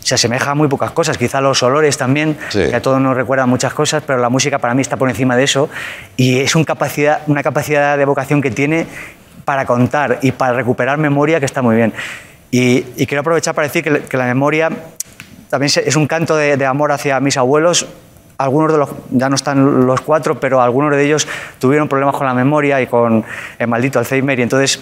[0.00, 2.60] se asemeja a muy pocas cosas, quizá los olores también, Sí.
[2.70, 5.34] que a todos nos recuerdan muchas cosas, pero la música para mí está por encima
[5.36, 5.68] de eso
[6.16, 8.86] y es un capacidad, una capacidad de evocación que tiene
[9.44, 11.92] para contar y para recuperar memoria que está muy bien.
[12.52, 14.70] Y, y quiero aprovechar para decir que, que la memoria
[15.50, 17.86] también es un canto de, de amor hacia mis abuelos.
[18.38, 21.26] Algunos de los, ya no están los cuatro, pero algunos de ellos
[21.58, 23.24] tuvieron problemas con la memoria y con
[23.58, 24.38] el maldito Alzheimer.
[24.38, 24.78] Y entonces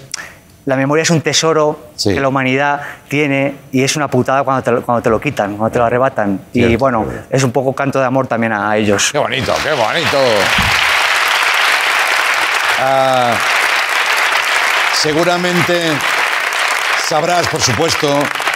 [0.67, 2.14] la memoria es un tesoro Sí.
[2.14, 5.57] que la humanidad tiene y es una putada cuando te, lo- cuando te lo quitan,
[5.57, 6.40] cuando te lo arrebatan.
[6.53, 9.11] y bueno, es un poco canto de amor también a ellos.
[9.12, 10.19] Qué bonito, qué bonito.
[12.81, 13.35] Ah,
[14.95, 15.93] seguramente
[17.07, 18.09] sabrás, por supuesto,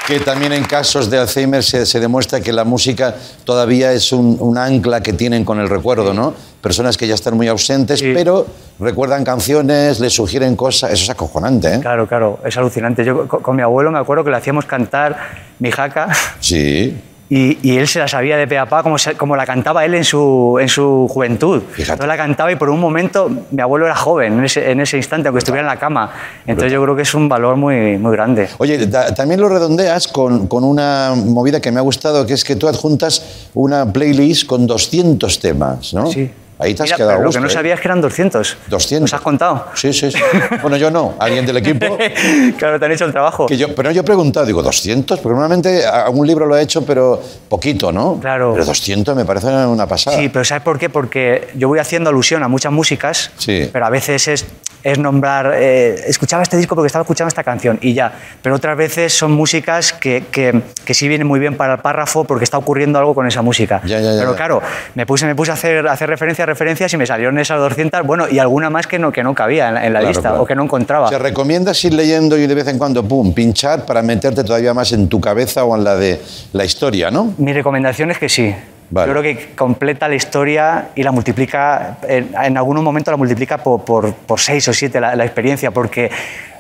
[0.09, 4.39] que también en casos de Alzheimer se, se demuestra que la música todavía es un,
[4.41, 6.33] un ancla que tienen con el recuerdo, ¿no?
[6.63, 8.13] Personas que ya están muy ausentes, Sí.
[8.15, 8.47] pero
[8.81, 10.93] recuerdan canciones, les sugieren cosas.
[10.95, 11.81] Eso es acojonante, ¿eh?
[11.81, 13.05] Claro, claro, es alucinante.
[13.05, 15.15] Yo co- con, mi abuelo me acuerdo que le hacíamos cantar
[15.59, 16.09] mi jaca
[16.41, 16.99] Sí.
[17.31, 19.85] Y, y él se la sabía de pe a pa como, se- como la cantaba
[19.85, 21.63] él en su, en su juventud.
[21.73, 21.93] Fíjate.
[21.93, 24.97] Entonces la cantaba y por un momento mi abuelo era joven en ese, en ese
[24.97, 26.11] instante, aunque estuviera en la cama.
[26.47, 28.49] Entonces yo creo que es un valor muy, muy grande.
[28.59, 32.45] Oye, ta- también lo redondeas con, con una movida que me ha gustado, que es
[32.45, 36.07] que tú adjuntas una playlist con 200 temas, ¿no?
[36.11, 36.31] Sí.
[36.61, 37.55] Ahí te has Mira, quedado pero gusto, Lo que no ¿eh?
[37.55, 38.57] sabía es que eran 200.
[38.69, 39.01] 200.
[39.03, 39.67] ¿Nos has contado?
[39.75, 40.19] Sí, sí, sí.
[40.61, 41.97] Bueno, yo no, alguien del equipo.
[42.59, 43.47] claro, te han hecho el trabajo.
[43.47, 46.85] Que yo, pero yo he preguntado, digo, 200, porque normalmente algún libro lo ha hecho,
[46.85, 48.19] pero poquito, ¿no?
[48.21, 48.53] Claro.
[48.55, 50.17] Pero 200 me parece una pasada.
[50.17, 50.89] Sí, pero ¿sabes por qué?
[50.91, 53.69] Porque yo voy haciendo alusión a muchas músicas, Sí.
[53.73, 54.47] pero a veces es,
[54.83, 58.13] es nombrar, eh, escuchaba este disco porque estaba escuchando esta canción y ya.
[58.43, 62.25] Pero otras veces son músicas que, que, que sí vienen muy bien para el párrafo
[62.25, 63.81] porque está ocurriendo algo con esa música.
[63.85, 64.61] Ya, ya, ya, pero claro,
[64.95, 68.03] me puse, me puse a hacer, a hacer referencias, referencias y me salieron esas 200,
[68.05, 70.29] bueno, y alguna más que no, que no cabía en la, en la Claro, lista
[70.31, 70.43] claro.
[70.43, 71.07] o que no encontraba.
[71.07, 74.75] O sea, recomiendas ir leyendo y de vez en cuando, pum, pinchar para meterte todavía
[74.75, 76.21] más en tu cabeza o en la de
[76.53, 77.35] la historia, ¿no?
[77.39, 78.55] Mi recomendación es que sí.
[78.91, 79.07] Vale.
[79.13, 83.59] Yo creo que completa la historia y la multiplica, en, en algunos momentos la multiplica
[83.59, 86.11] por, por, por seis o siete la, la experiencia, porque,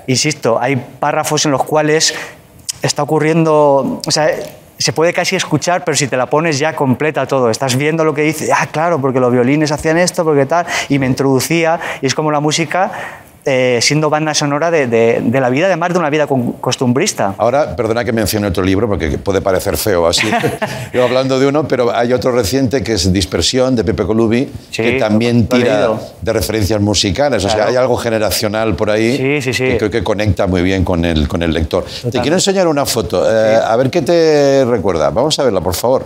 [0.07, 2.14] insisto, hay párrafos en los cuales
[2.83, 4.29] está ocurriendo, o sea,
[4.79, 7.51] se puede casi escuchar, pero si te la pones ya completa todo.
[7.51, 10.99] Estás viendo lo que dice, ah, claro, porque los violines hacían esto, porque tal, y
[10.99, 12.91] me introducía, y es como la música
[13.48, 16.26] eh, siendo banda sonora de, de- de la vida, además de una vida
[16.61, 17.34] costumbrista.
[17.38, 20.26] Ahora, perdona que mencione otro libro, porque puede parecer feo así,
[20.92, 24.82] yo hablando de uno, pero hay otro reciente que es Dispersión, de Pepe Colubi, Sí,
[24.82, 27.44] que también tira de referencias musicales.
[27.44, 27.70] O sea, Claro.
[27.70, 31.26] hay algo generacional por ahí Sí, sí, que creo que conecta muy bien con el,
[31.26, 31.84] con el lector.
[31.84, 32.20] Te Totalmente.
[32.20, 35.11] quiero enseñar una foto, eh, a ver qué te recuerda.
[35.11, 36.04] Vamos a verla, por favor.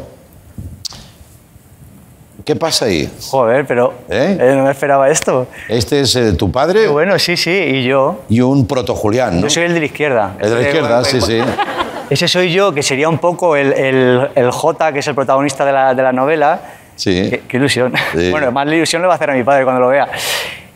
[2.45, 3.09] ¿Qué pasa ahí?
[3.31, 4.37] Joder, pero ¿Eh?
[4.41, 5.47] eh, no me esperaba esto.
[5.69, 8.23] Este es eh, tu padre Bueno, sí, sí, y yo.
[8.29, 9.43] y un proto-Julián, ¿no?
[9.43, 10.35] Yo soy el de la izquierda.
[10.41, 11.39] El de la Ese- izquierda, sí, sí.
[12.11, 15.65] Ese soy yo, que sería un poco el, el, el J, que es el protagonista
[15.65, 16.61] de la, de la novela.
[16.97, 17.29] Sí.
[17.31, 17.93] Qué, qué ilusión.
[18.13, 18.29] Sí.
[18.31, 20.09] Bueno, más la ilusión le va a hacer a mi padre cuando lo vea.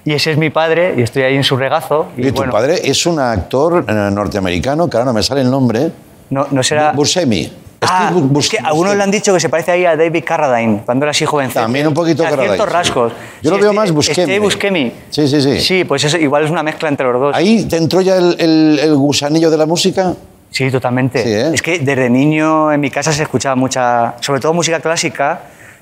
[0.05, 2.07] Y ese es mi padre, y estoy ahí en su regazo.
[2.16, 5.40] Y, Y tu bueno, padre es un actor eh, norteamericano, que ahora no me sale
[5.40, 5.90] el nombre.
[6.31, 6.92] No, no será.
[6.92, 7.52] Buscemi.
[7.88, 8.96] Ah, Steve es que algunos Buscemi.
[8.99, 11.61] le han dicho que se parece ahí a David Carradine, cuando era así jovencito.
[11.61, 12.73] También un poquito A Carradine, ciertos sí.
[12.73, 13.13] rasgos.
[13.42, 14.21] Yo lo veo este- más Buscemi.
[14.33, 14.92] Este Buscemi.
[15.11, 15.61] Sí, sí, sí.
[15.61, 17.37] Sí, pues eso, igual es una mezcla entre los dos.
[17.37, 20.15] ¿Ahí te entró ya el, el- el gusanillo de la música?
[20.50, 21.23] Sí, totalmente.
[21.23, 21.50] Sí, ¿eh?
[21.54, 25.40] Es que desde niño en mi casa se escuchaba mucha, sobre todo música clásica,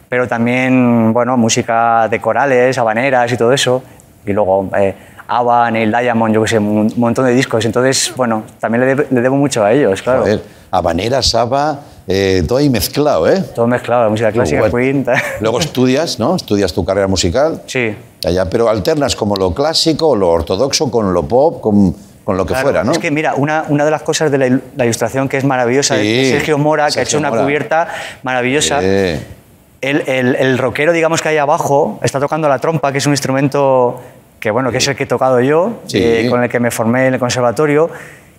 [0.08, 3.82] pero también, bueno, música de corales, habaneras y todo eso.
[4.26, 4.94] Y luego eh,
[5.26, 7.64] ABBA, Neil Diamond, yo qué sé, un montón de discos.
[7.64, 10.22] Entonces, bueno, también le, deb- le debo mucho a ellos, claro.
[10.22, 13.42] A ver, habanera, saba, eh, todo ahí mezclado, ¿eh?
[13.54, 14.76] Todo mezclado, la música clásica, Bueno.
[14.76, 15.06] Queen.
[15.40, 16.36] Luego estudias, ¿no?
[16.36, 17.62] Estudias tu carrera musical.
[17.66, 17.94] Sí.
[18.26, 21.94] Allá, pero alternas como lo clásico, lo ortodoxo, con lo pop, con...
[22.24, 22.92] con lo que Claro, fuera, ¿no?
[22.92, 25.96] Es que mira, una, una de las cosas de la, la ilustración que es maravillosa
[25.98, 27.42] Sí, es Sergio Mora, que ha Sergio hecho una Mora.
[27.42, 27.88] cubierta
[28.22, 28.80] maravillosa.
[28.80, 28.86] Sí.
[29.82, 33.12] El, el- el rockero, digamos que hay abajo, está tocando la trompa, que es un
[33.12, 34.00] instrumento
[34.44, 35.96] que, bueno, que es el que he tocado yo, Sí.
[36.02, 37.88] eh, con el que me formé en el conservatorio.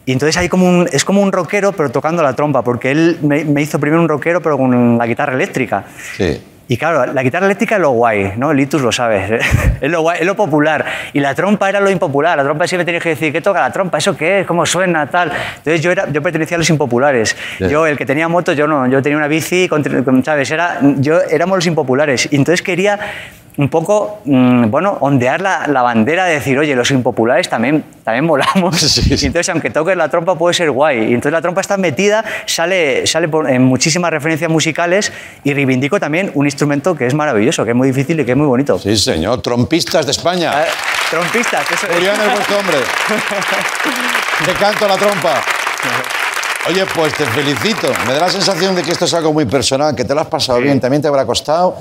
[0.06, 3.18] Y entonces hay como un, es como un rockero, pero tocando la trompa, porque él
[3.24, 5.84] me, me hizo primero un rockero, pero con la guitarra eléctrica.
[6.16, 6.44] Sí.
[6.68, 8.52] Y claro, la guitarra eléctrica es lo guay, ¿no?
[8.52, 9.32] El Litus lo sabes,
[9.82, 10.86] es lo guay, es lo popular.
[11.14, 12.38] Y la trompa era lo impopular.
[12.38, 13.98] La trompa siempre tenías que decir, ¿qué toca la trompa?
[13.98, 14.48] ¿Eso qué es?
[14.48, 15.08] ¿Cómo suena?
[15.10, 15.32] Tal.
[15.58, 17.36] Entonces yo, era, yo pertenecía a los impopulares.
[17.60, 17.68] Ya.
[17.68, 18.86] Yo, el que tenía moto, yo no.
[18.88, 20.52] Yo tenía una bici, con- ¿sabes?
[20.52, 22.28] Era, yo, éramos los impopulares.
[22.32, 23.00] Y entonces quería
[23.58, 28.26] un poco, mm, bueno, ondear la, la bandera de decir, oye, los impopulares también, también
[28.26, 28.76] molamos.
[28.96, 29.24] Sí, sí.
[29.24, 31.00] Y entonces, aunque toques la trompa, puede ser guay.
[31.12, 35.12] Y entonces la trompa está metida, sale, sale por- en muchísimas referencias musicales
[35.44, 38.38] y reivindico también un instrumento que es maravilloso, que es muy difícil y que es
[38.38, 38.78] muy bonito.
[38.78, 39.42] Sí, señor.
[39.42, 40.52] Trompistas de España.
[40.62, 40.66] Eh,
[41.10, 42.78] Trompista, que eso Julián es vuestro hombre.
[44.46, 45.42] Te canto la trompa.
[46.68, 47.88] Oye, pues te felicito.
[48.08, 50.28] Me da la sensación de que esto es algo muy personal, que te lo has
[50.28, 51.76] pasado bien, también te habrá costado,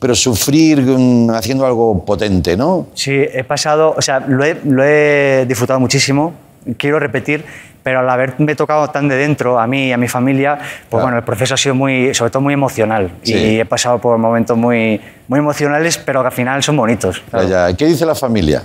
[0.00, 2.86] pero sufrir mm, haciendo algo potente, ¿no?
[2.94, 6.34] Sí, he pasado, o sea, lo he, lo he disfrutado muchísimo,
[6.76, 7.44] quiero repetir,
[7.82, 11.02] pero al haberme tocado tan de dentro, a mí y a mi familia, pues Claro.
[11.04, 13.10] bueno, el proceso ha sido muy, sobre todo muy emocional.
[13.22, 13.34] Sí.
[13.34, 17.22] Y he pasado por momentos muy, muy emocionales, pero que al final son bonitos.
[17.30, 17.74] claro.
[17.76, 18.62] ¿Qué dice la familia?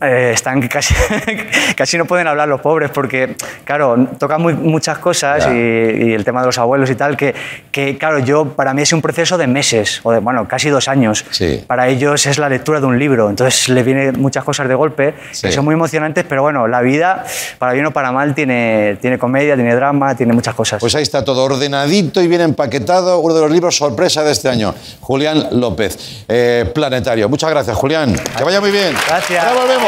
[0.00, 0.92] Eh, están casi,
[1.76, 6.24] casi no pueden hablar los pobres porque, claro, tocan muy- muchas cosas y, y el
[6.24, 7.34] tema de los abuelos y tal, que,
[7.70, 10.88] que, claro, yo, para mí es un proceso de meses, o de, bueno, casi dos
[10.88, 11.24] años.
[11.30, 11.64] Sí.
[11.66, 15.14] Para ellos es la lectura de un libro, entonces les vienen muchas cosas de golpe,
[15.30, 15.46] Sí.
[15.46, 17.24] que son muy emocionantes, pero bueno, la vida,
[17.58, 20.80] para bien o para mal, tiene, tiene comedia, tiene drama, tiene muchas cosas.
[20.80, 24.48] Pues ahí está todo ordenadito y bien empaquetado, uno de los libros sorpresa de este
[24.50, 27.28] año, Julián López, eh, Planetario.
[27.28, 28.14] Muchas gracias, Julián.
[28.36, 28.92] Que vaya muy bien.
[29.08, 29.42] Gracias.
[29.44, 29.83] Ahora volvemos.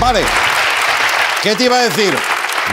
[0.00, 0.20] Vale.
[1.42, 2.14] ¿Qué te iba a decir?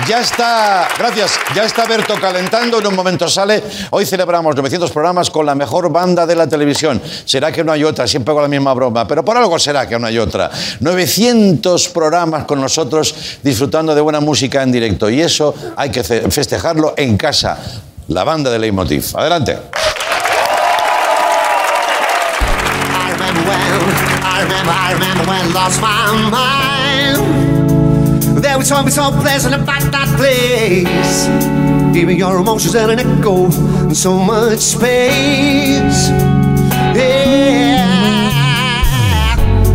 [0.09, 3.63] Ya está, gracias, ya está Berto calentando, en un momento sale.
[3.91, 7.01] Hoy celebramos 900 programas con la mejor banda de la televisión.
[7.23, 9.97] Será que no hay otra, siempre con la misma broma, pero por algo será que
[9.97, 10.51] no hay otra.
[10.81, 16.29] 900 programas con nosotros disfrutando de buena música en directo y eso hay que fe-
[16.29, 17.57] festejarlo en casa.
[18.07, 19.15] La banda de Leitmotiv.
[19.15, 19.51] Adelante.
[22.91, 23.81] I remember when,
[24.23, 27.17] I remember, I remember when lost my mind.
[28.43, 31.27] There was something so pleasant about that place.
[31.93, 36.09] Giving your emotions an echo and so much space.
[36.93, 37.85] Yeah.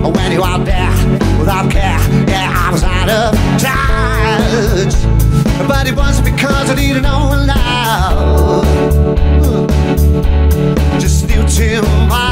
[0.03, 0.91] When you out there
[1.39, 5.19] without care, yeah, I was out of touch.
[5.66, 8.64] But it wasn't because I didn't know love.
[11.01, 12.30] Just knew too much.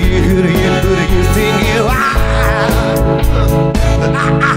[0.00, 1.06] hurry, hurry, hurry,
[1.74, 2.16] you ah,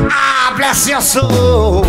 [0.09, 1.85] ah, bless your soul.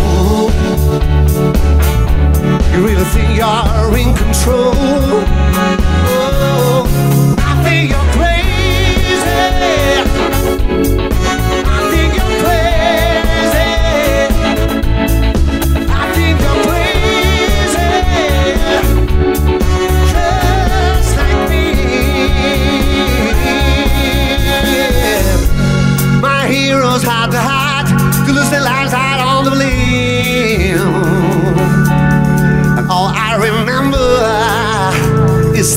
[2.73, 5.38] You really think you're in control.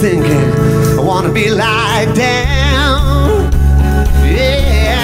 [0.03, 3.53] Thinking, I wanna be like them.
[4.27, 4.99] Yeah.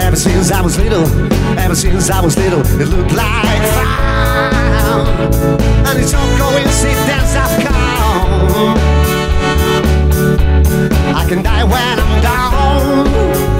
[0.00, 1.06] Ever since I was little,
[1.56, 5.06] ever since I was little, it looked like fun.
[5.86, 8.76] And it's no coincidence I've come.
[11.14, 13.55] I can die when I'm down.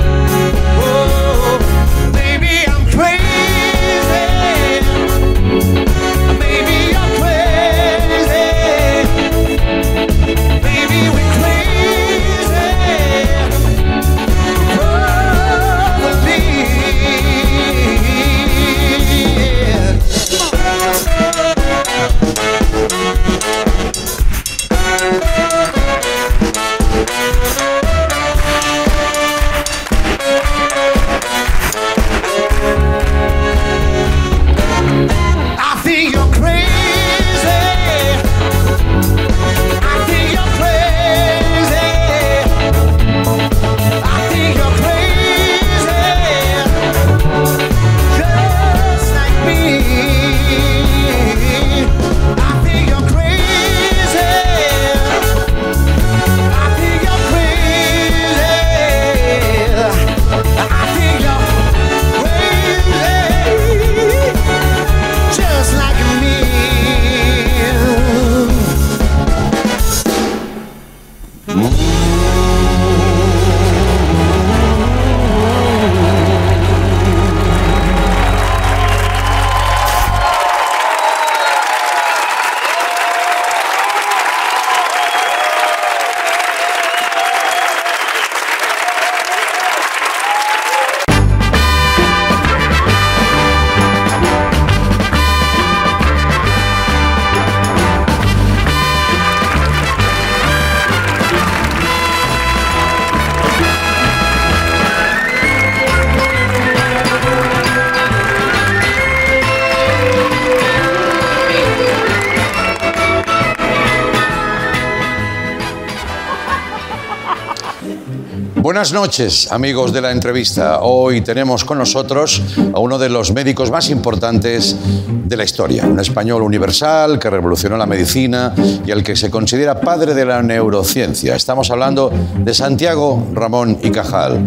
[118.87, 120.79] Buenas noches, amigos de la entrevista.
[120.83, 122.41] Hoy tenemos con nosotros
[122.73, 124.77] a uno de los médicos más importantes
[125.25, 128.55] de la historia, un español universal que revolucionó la medicina
[128.87, 131.35] y al que se considera padre de la neurociencia.
[131.35, 134.39] Estamos hablando de Santiago Ramón y Cajal.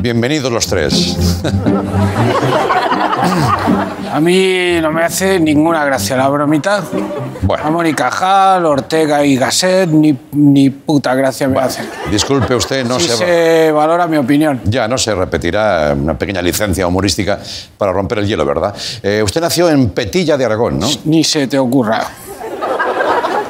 [0.00, 1.16] Bienvenidos los tres.
[4.12, 6.82] A mí no me hace ninguna gracia la bromita.
[7.42, 7.64] Bueno.
[7.64, 11.82] A Mónica Cajal, Ortega y Gasset, ni, ni puta gracia me hace.
[12.10, 14.60] Disculpe usted, no se valora mi opinión.
[14.64, 17.38] Ya no se repetirá una pequeña licencia humorística
[17.76, 18.74] para romper el hielo, ¿verdad?
[19.02, 20.88] Eh, usted nació en Petilla de Aragón, ¿no?
[21.04, 22.04] Ni se te ocurra.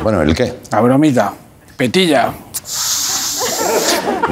[0.02, 0.54] Bueno, ¿el qué?
[0.70, 1.32] La bromita.
[1.76, 2.32] Petilla,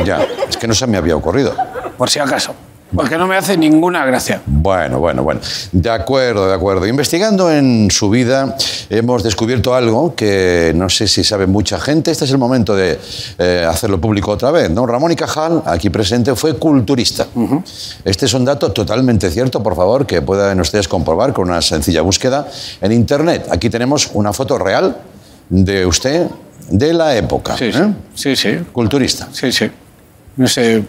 [0.05, 1.55] Ya, es que no se me había ocurrido.
[1.99, 2.55] por si acaso.
[2.95, 4.43] Porque no me hace ninguna gracia.
[4.47, 5.40] Bueno, bueno, bueno.
[5.72, 6.86] De acuerdo, de acuerdo.
[6.86, 8.57] Investigando en su vida
[8.90, 12.11] hemos descubierto algo que no sé si sabe mucha gente.
[12.11, 12.99] Este es el momento de
[13.38, 14.70] eh, hacerlo público otra vez.
[14.70, 14.86] ¿no?
[14.86, 17.26] Ramón y Cajal, aquí presente, fue culturista.
[18.05, 22.03] Este es un dato totalmente cierto, por favor, que puedan ustedes comprobar con una sencilla
[22.03, 22.49] búsqueda
[22.80, 23.49] en Internet.
[23.51, 24.97] Aquí tenemos una foto real
[25.49, 26.26] de usted
[26.70, 27.57] de la época.
[27.57, 27.78] Sí, sí.
[27.78, 27.95] ¿eh?
[28.14, 28.59] Sí, sí.
[28.72, 29.28] Culturista.
[29.32, 29.70] Sí, sí.
[30.36, 30.82] No sé.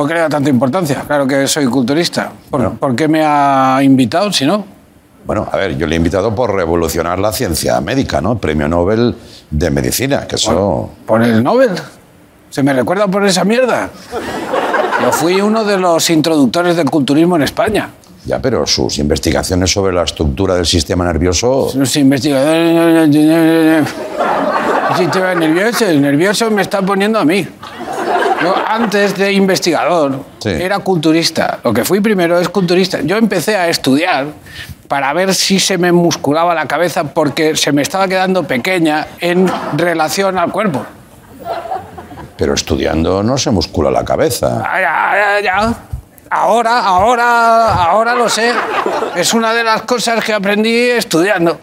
[0.00, 1.04] ¿Por qué le da tanta importancia?
[1.06, 2.32] Claro que soy culturista.
[2.48, 4.64] ¿Por, por qué me ha invitado si no?
[5.26, 8.38] Bueno, a ver, yo le he invitado por revolucionar la ciencia médica, ¿no?
[8.38, 9.14] Premio Nobel
[9.50, 10.88] de Medicina, que eso...
[11.04, 11.72] ¿Por el Nobel?
[12.48, 13.90] ¿Se me recuerda por esa mierda?
[15.02, 17.90] Yo fui uno de los introductores del culturismo en España.
[18.24, 21.72] Ya, pero sus investigaciones sobre la estructura del sistema nervioso...
[21.74, 23.14] Los investigadores...
[24.90, 27.46] El sistema nervioso, el nervioso me está poniendo a mí.
[28.42, 30.48] Yo antes de investigador Sí.
[30.50, 31.58] era culturista.
[31.62, 33.00] Lo que fui primero es culturista.
[33.02, 34.26] Yo empecé a estudiar
[34.88, 39.50] para ver si se me musculaba la cabeza porque se me estaba quedando pequeña en
[39.76, 40.84] relación al cuerpo.
[42.36, 44.62] Pero estudiando no se muscula la cabeza.
[44.66, 45.74] Ah, ya, ya, ya.
[46.30, 48.52] Ahora, ahora, ahora lo sé.
[49.16, 51.58] Es una de las cosas que aprendí estudiando.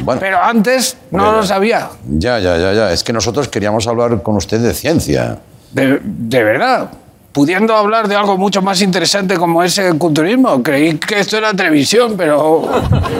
[0.00, 1.88] Bueno, Pero antes no lo sabía.
[2.06, 2.92] ya, ya, ya, ya.
[2.92, 5.38] Es que nosotros queríamos hablar con usted de ciencia.
[5.74, 6.90] De, de verdad.
[7.32, 10.62] Pudiendo hablar de algo mucho más interesante como es el culturismo.
[10.62, 12.62] Creí que esto era televisión, pero.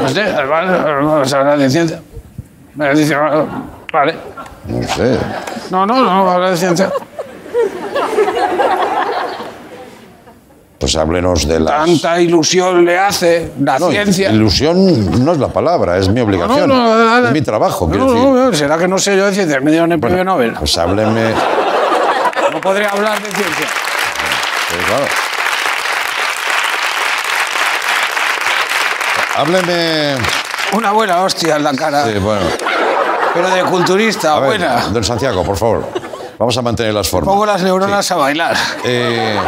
[0.03, 2.01] No sé, vamos a hablar de ciencia.
[2.77, 4.15] Vale.
[4.69, 5.19] No sé.
[5.71, 6.93] No, no, no, hablar de ciencia.
[10.79, 11.79] Pues háblenos de la...
[11.85, 14.31] Tanta ilusión le hace la No, ciencia.
[14.31, 16.69] ilusión no es la palabra, es mi obligación.
[16.69, 18.59] No, no, es mi trabajo, quiero decir.
[18.59, 20.53] será que no sé yo de ciencia, me dieron el premio Nobel.
[20.59, 21.33] Pues hábleme...
[22.65, 23.67] Podré hablar de ciencia.
[24.71, 25.05] pues claro.
[29.37, 30.17] Hábleme...
[30.73, 32.07] Una buena hostia en la cara.
[32.07, 32.47] Sí, bueno.
[33.35, 34.87] Pero de culturista, ver, buena.
[34.91, 35.87] don Santiago, por favor.
[36.39, 37.29] Vamos a mantener las formas.
[37.31, 38.57] Pongo las neuronas a bailar.
[38.83, 39.39] Eh,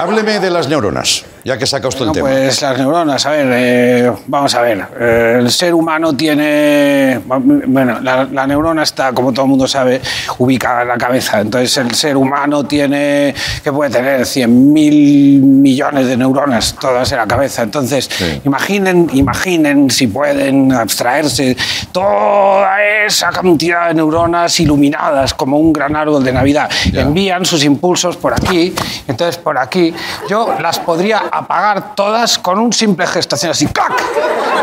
[0.00, 2.28] hábleme de las neuronas, ya que saca usted No, el tema.
[2.28, 4.86] pues las neuronas, a ver, eh, vamos a ver.
[5.00, 7.20] Eh, el ser humano tiene.
[7.26, 10.00] Bueno, la, la neurona está, como todo el mundo sabe,
[10.38, 11.40] ubicada en la cabeza.
[11.40, 13.34] Entonces, el ser humano tiene.
[13.62, 14.20] que puede tener?
[14.22, 17.62] 100.000 millones de neuronas, todas en la cabeza.
[17.62, 18.40] Entonces, Sí.
[18.44, 21.56] imaginen, imaginen si pueden abstraerse
[21.92, 26.70] toda esa cantidad de neuronas iluminadas como un gran árbol de Navidad.
[26.92, 27.02] Ya.
[27.02, 28.74] Envían sus impulsos por aquí,
[29.06, 29.92] entonces por aquí.
[30.28, 33.92] Yo las podría apagar todas con un simple gesto, haciendo así, ¡cac!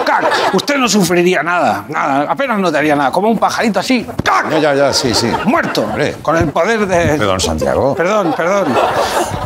[0.05, 0.53] ¡cac!
[0.53, 4.49] Usted no sufriría nada, nada, apenas notaría nada, como un pajarito así, ¡cac!
[4.49, 5.31] Ya, ya, ya, sí, sí.
[5.45, 6.15] Muerto, Hombre.
[6.21, 7.17] con el poder de...
[7.17, 7.95] Perdón, Santiago.
[7.95, 8.65] Perdón, perdón.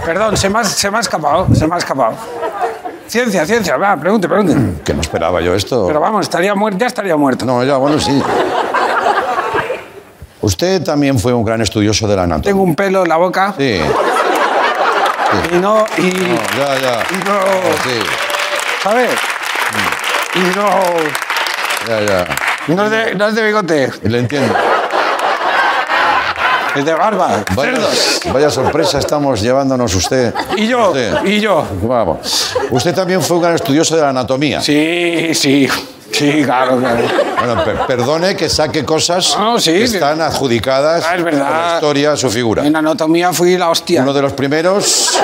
[0.06, 2.14] Perdón, se me ha, se me ha escapado, se me ha escapado.
[3.08, 4.84] Ciencia, ciencia, va, pregunte, pregunte.
[4.84, 5.88] Que no esperaba yo esto.
[5.88, 7.44] Pero vamos, estaría muerto, ya estaría muerto.
[7.46, 8.22] No, ya, bueno, sí.
[10.42, 12.52] Usted también fue un gran estudioso de la anatomía.
[12.52, 13.80] Tengo un pelo en la boca Sí.
[15.52, 15.86] Y no...
[15.98, 17.04] Y, No, ya, ya.
[17.12, 17.40] y no...
[17.84, 18.00] Sí,
[18.84, 19.10] ¿Sabes?
[20.36, 20.70] Y no...
[21.88, 22.28] ya, ya.
[22.68, 24.54] no es de, no es de bigote, Le entiendo.
[26.76, 28.20] es de barba, Vaya, cerdos.
[28.32, 30.34] vaya sorpresa estamos llevándonos usted.
[30.56, 31.26] Y yo, Usted.
[31.26, 31.66] y yo.
[31.82, 32.54] Vamos.
[32.70, 34.62] Usted también fue un gran estudioso de la anatomía.
[34.62, 35.68] Sí, sí,
[36.12, 37.02] sí, claro, claro.
[37.38, 41.48] Bueno, per- perdone que saque cosas No, sí, que están adjudicadas Ah, es verdad.
[41.48, 42.66] por la historia a su figura.
[42.66, 44.02] En anatomía fui la hostia.
[44.04, 45.18] Uno de los primeros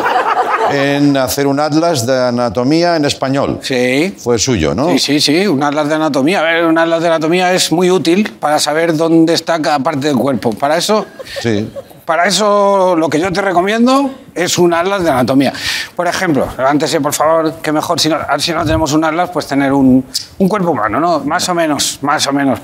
[0.72, 3.60] en hacer un atlas de anatomía en español.
[3.62, 4.16] Sí.
[4.18, 4.90] Fue suyo, ¿no?
[4.90, 6.40] Sí, sí, sí, un atlas de anatomía.
[6.40, 10.08] A ver, un atlas de anatomía es muy útil para saber dónde está cada parte
[10.08, 10.52] del cuerpo.
[10.54, 11.06] Para eso,
[11.42, 11.70] Sí.
[12.06, 15.54] Para eso lo que yo te recomiendo es un atlas de anatomía.
[15.96, 19.48] Por ejemplo, levántese, por favor, que mejor, si no, si no tenemos un atlas, pues
[19.48, 20.06] tener un,
[20.38, 21.20] un cuerpo humano, ¿no?
[21.22, 22.60] Más o menos, más o menos.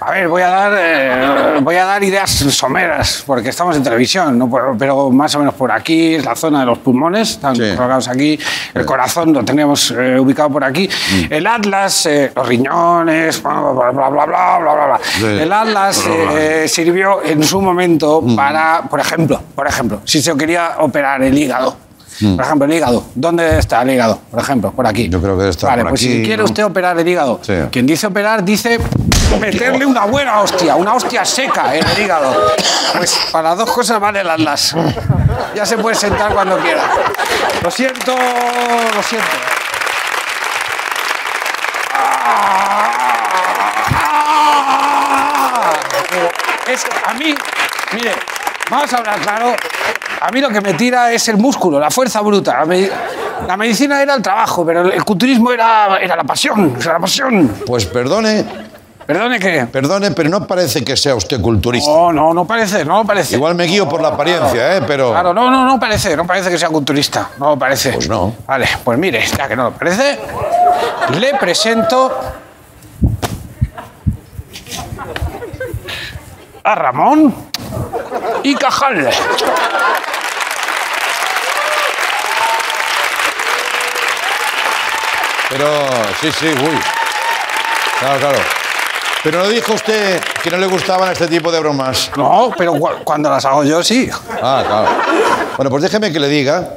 [0.00, 4.38] A ver, voy a dar, eh, voy a dar ideas someras, porque estamos en televisión,
[4.38, 4.50] ¿no?
[4.78, 8.38] pero más o menos por aquí, es la zona de los pulmones, están colocados aquí,
[8.74, 11.32] el corazón lo tenemos eh, ubicado por aquí, mm.
[11.32, 15.42] el atlas, eh, los riñones, bla, bla, bla, bla, bla, bla, bla.
[15.42, 16.04] El atlas
[16.36, 18.36] eh, sirvió en su momento mm.
[18.36, 21.76] para, por ejemplo, por ejemplo, si se quería operar el hígado,
[22.20, 22.36] mm.
[22.36, 23.04] Por ejemplo, el hígado.
[23.14, 24.20] ¿Dónde está el hígado?
[24.30, 25.08] Por ejemplo, por aquí.
[25.08, 27.40] Yo creo que está vale, pues si quiere usted operar el hígado.
[27.70, 28.78] Quien dice operar dice
[29.40, 32.34] meterle una buena hostia, una hostia seca en el hígado.
[32.96, 34.74] Pues para las dos cosas vale el atlas.
[35.54, 36.82] Ya se puede sentar cuando quiera.
[37.62, 39.28] Lo siento, lo siento.
[46.66, 47.34] Es a mí,
[47.94, 48.12] mire,
[48.70, 49.54] vamos a hablar claro.
[50.20, 52.58] A mí lo que me tira es el músculo, la fuerza bruta.
[52.60, 52.90] La, me-
[53.46, 57.48] la medicina era el trabajo, pero el culturismo era, era la pasión, era la pasión.
[57.66, 58.44] Pues perdone,
[59.06, 59.66] Perdone que.
[59.66, 61.90] perdone, pero no parece que sea usted culturista.
[61.90, 63.36] No, no, no parece, no parece.
[63.36, 64.82] Igual me guío por la apariencia, ¿eh?
[64.86, 65.10] Pero...
[65.10, 67.92] Claro, no, no, no parece, no parece que sea culturista, no parece.
[67.92, 68.34] Pues no.
[68.46, 70.18] Vale, pues mire, ya que no lo parece,
[71.18, 72.18] le presento
[76.62, 77.34] a Ramón
[78.42, 79.10] y Cajal.
[85.50, 85.66] Pero,
[86.20, 86.80] sí, sí, uy.
[88.00, 88.63] Claro, claro.
[89.24, 92.10] Pero no dijo usted que no le gustaban este tipo de bromas.
[92.16, 94.08] No, pero cu- cuando las hago yo sí.
[94.42, 94.88] Ah, claro.
[95.56, 96.68] Bueno, pues déjeme que le diga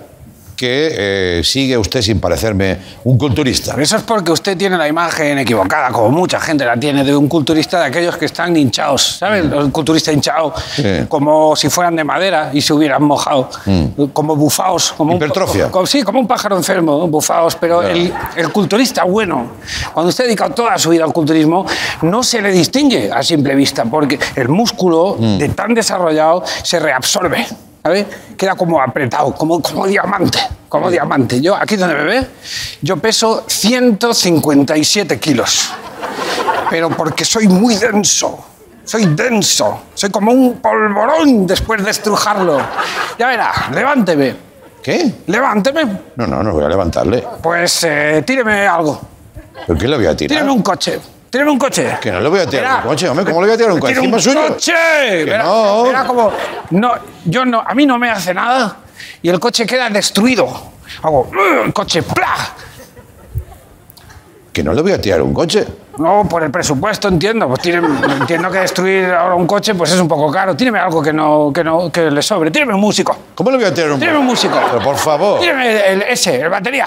[0.57, 3.75] que eh, sigue usted sin parecerme un culturista.
[3.79, 7.27] Eso es porque usted tiene la imagen equivocada, como mucha gente la tiene, de un
[7.29, 9.45] culturista de aquellos que están hinchados, ¿sabes?
[9.45, 10.83] Los culturistas hinchados, Sí.
[11.07, 13.49] como si fueran de madera y se hubieran mojado,
[14.13, 14.93] como bufaos.
[14.97, 15.69] Como un- Hipertrofia.
[15.69, 17.55] como- sí, como un pájaro enfermo, bufaos.
[17.55, 19.51] Pero el, el culturista bueno,
[19.93, 21.65] cuando usted dedica toda su vida al culturismo,
[22.01, 27.45] no se le distingue a simple vista, porque el músculo de tan desarrollado se reabsorbe.
[27.87, 28.05] ¿Sabes?
[28.35, 31.39] Queda como apretado, como, como diamante, como diamante.
[31.39, 32.27] Yo, aquí donde me ve,
[32.81, 35.71] yo peso 157 kilos.
[36.69, 38.37] Pero porque soy muy denso,
[38.83, 42.59] soy denso, soy como un polvorón después de estrujarlo.
[43.17, 44.35] Ya verá, levánteme,
[44.83, 45.13] ¿Qué?
[45.27, 45.85] levánteme,
[46.17, 47.25] No, no, no voy a levantarle.
[47.41, 48.99] pues eh, tíreme algo,
[49.65, 50.35] ¿Por qué le voy a tirar?
[50.37, 51.97] tíreme un coche, tíreme un coche.
[52.01, 52.75] Que no le voy a tirar Verá.
[52.77, 53.25] un coche, hombre.
[53.25, 53.93] ¿Cómo le voy a tirar un coche?
[53.95, 54.11] Tira un
[54.49, 54.73] coche!
[55.09, 55.83] Que Verá, no.
[55.83, 56.31] verá como...
[56.71, 56.93] No,
[57.25, 58.77] yo no, a mí no me hace nada
[59.21, 60.47] y el coche queda destruido.
[61.03, 61.29] Hago...
[61.65, 62.35] El coche, ¡pla!
[64.53, 65.67] Que no le voy a tirar un coche.
[65.99, 67.47] No, por el presupuesto entiendo.
[67.47, 67.87] Pues tiene-
[68.19, 70.55] entiendo que destruir ahora un coche pues es un poco caro.
[70.55, 72.49] Tíreme algo que no, que no que le sobre.
[72.49, 73.15] Tíreme un músico.
[73.35, 74.59] ¿Cómo le voy a tirar un Tíreme un músico.
[74.71, 75.39] Pero por favor.
[75.39, 76.85] Tíreme el, el- ese, el batería.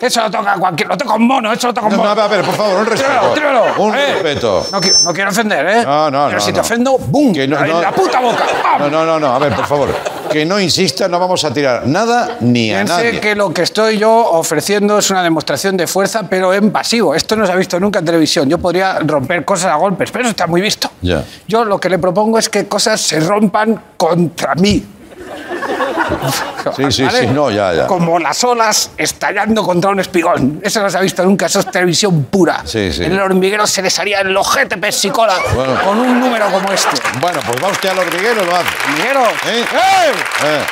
[0.00, 0.88] Eso lo toca cualquier.
[0.88, 2.14] Lo toca un mono, eso lo toca un No, mono.
[2.14, 3.10] no, a ver, por favor, un respeto.
[3.10, 3.82] Tíralo, tíralo.
[3.82, 4.66] Un Eh, respeto.
[4.72, 5.82] No, no quiero ofender, ¿eh?
[5.84, 6.60] No, no, Pero no, si te no.
[6.62, 7.32] ofendo, ¡bum!
[7.32, 8.44] Que no- en no- la puta boca.
[8.62, 8.80] ¡pam!
[8.82, 9.26] No, no, no, no.
[9.34, 9.88] A ver, por favor.
[10.30, 13.20] Que no insista, no vamos a tirar nada ni a Piense nadie.
[13.20, 17.14] que lo que estoy yo ofreciendo es una demostración de fuerza, pero en pasivo.
[17.14, 18.48] Esto no se ha visto nunca en televisión.
[18.48, 20.88] Yo podría romper cosas a golpes, pero eso está muy visto.
[21.02, 21.24] Ya.
[21.48, 24.84] Yo lo que le propongo es que cosas se rompan contra mí.
[26.76, 27.86] Sí, sí, sí, no, ya, ya.
[27.86, 30.60] Como las olas estallando contra un espigón.
[30.62, 32.62] Eso no se ha visto nunca, eso es televisión pura.
[32.64, 33.04] Sí, sí.
[33.04, 35.80] En el hormiguero se les haría el ojete pesicola Bueno.
[35.82, 37.00] con un número como este.
[37.20, 38.68] Bueno, pues va usted al hormiguero, lo hace.
[38.88, 39.20] Hormiguero.
[39.24, 39.64] ¿Eh?
[39.72, 40.12] ¡Eh!
[40.44, 40.64] Eh.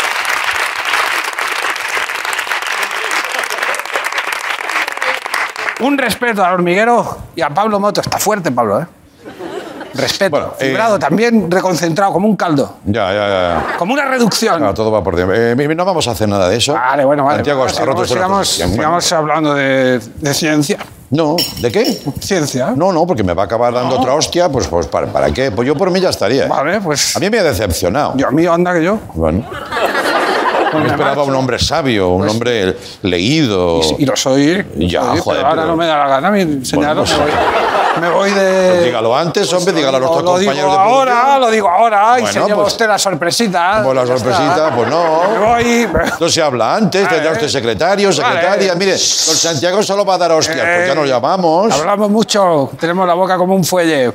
[5.81, 8.01] Un respeto al hormiguero y a Pablo Moto.
[8.01, 8.87] Está fuerte, Pablo, ¿eh?
[9.95, 10.30] Respeto.
[10.30, 12.76] Bueno, eh, Fibrado, también reconcentrado, como un caldo.
[12.84, 13.76] Ya, ya, ya.
[13.78, 14.61] Como una reducción.
[14.62, 15.32] No, todo va por tiempo.
[15.34, 16.74] Eh, no vamos a hacer nada de eso.
[16.74, 17.36] Vale, bueno, vale.
[17.39, 20.78] Santiago Bueno, está roto sigamos, sigamos, sigamos hablando de, de ciencia.
[21.11, 21.99] No, ¿de qué?
[22.20, 22.72] Ciencia.
[22.76, 25.51] No, no, porque me va a acabar dando otra hostia, pues, pues ¿para, ¿para qué?
[25.51, 26.45] Pues yo por mí ya estaría.
[26.45, 26.49] ¿eh?
[26.49, 27.16] Vale, pues.
[27.16, 28.12] A mí me ha decepcionado.
[28.16, 28.99] Yo, a mí, anda que yo.
[29.14, 29.43] Bueno,
[30.70, 33.80] Pues me me esperaba un hombre sabio, un hombre leído.
[33.99, 34.66] Y, y lo soy.
[34.76, 37.05] Ya, soy, joder, pero ahora pero- no me da la gana mi señalarlo.
[37.05, 38.68] Bueno, pues- me voy de.
[38.72, 41.40] Pues dígalo antes, hombre, dígalo a nuestros lo, lo digo compañeros de ahora, producción.
[41.40, 43.80] lo digo ahora, y Bueno, se lleva pues- usted la sorpresita.
[43.84, 45.22] Pues la sorpresita, pues no.
[45.32, 45.64] Me voy.
[45.86, 47.14] me- No se habla antes, Vale.
[47.16, 48.68] tendrá usted secretario, secretaria.
[48.68, 48.74] Vale.
[48.76, 51.72] Mire, don Santiago solo va a dar hostias, pues ya nos Eh, llamamos.
[51.72, 54.12] Hablamos mucho, tenemos la boca como un fuelle.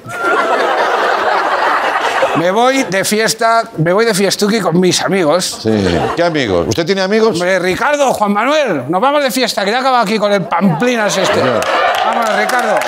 [2.35, 5.59] Me voy de fiesta, me voy de fiestuki con mis amigos.
[5.61, 5.69] Sí.
[6.15, 6.65] ¿Qué amigos?
[6.67, 7.33] ¿Usted tiene amigos?
[7.33, 11.15] Hombre, Ricardo, Juan Manuel, nos vamos de fiesta, que ya acaba aquí con el pamplinas
[11.15, 11.39] este.
[11.39, 12.79] Vámonos, Ricardo.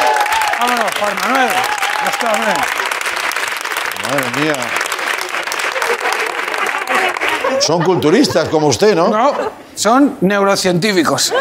[0.59, 1.49] Vámonos, Juan Manuel.
[4.09, 4.53] Madre mía.
[7.59, 9.07] Son culturistas como usted, ¿no?
[9.09, 9.33] No,
[9.75, 11.33] son neurocientíficos.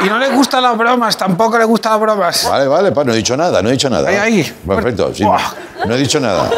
[0.00, 2.48] y no le gustan las bromas, tampoco le gustan las bromas.
[2.50, 4.08] Vale, vale, pa, no he dicho nada, no he dicho nada.
[4.08, 4.56] Ahí, ahí.
[4.66, 5.24] Perfecto, sí.
[5.24, 6.50] No he dicho nada.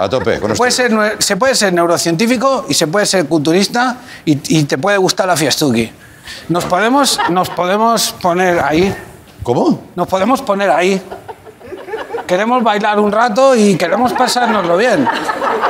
[0.00, 0.84] A tope, con Puede usted.
[0.88, 4.96] ser, nue- se puede ser neurocientífico y se puede ser culturista y, y te puede
[4.96, 5.90] gustar la fiestuki.
[6.50, 8.94] Nos podemos, nos podemos poner ahí.
[9.48, 9.80] ¿Cómo?
[9.96, 11.00] Nos podemos poner ahí.
[12.26, 15.08] Queremos bailar un rato y queremos pasárnoslo bien.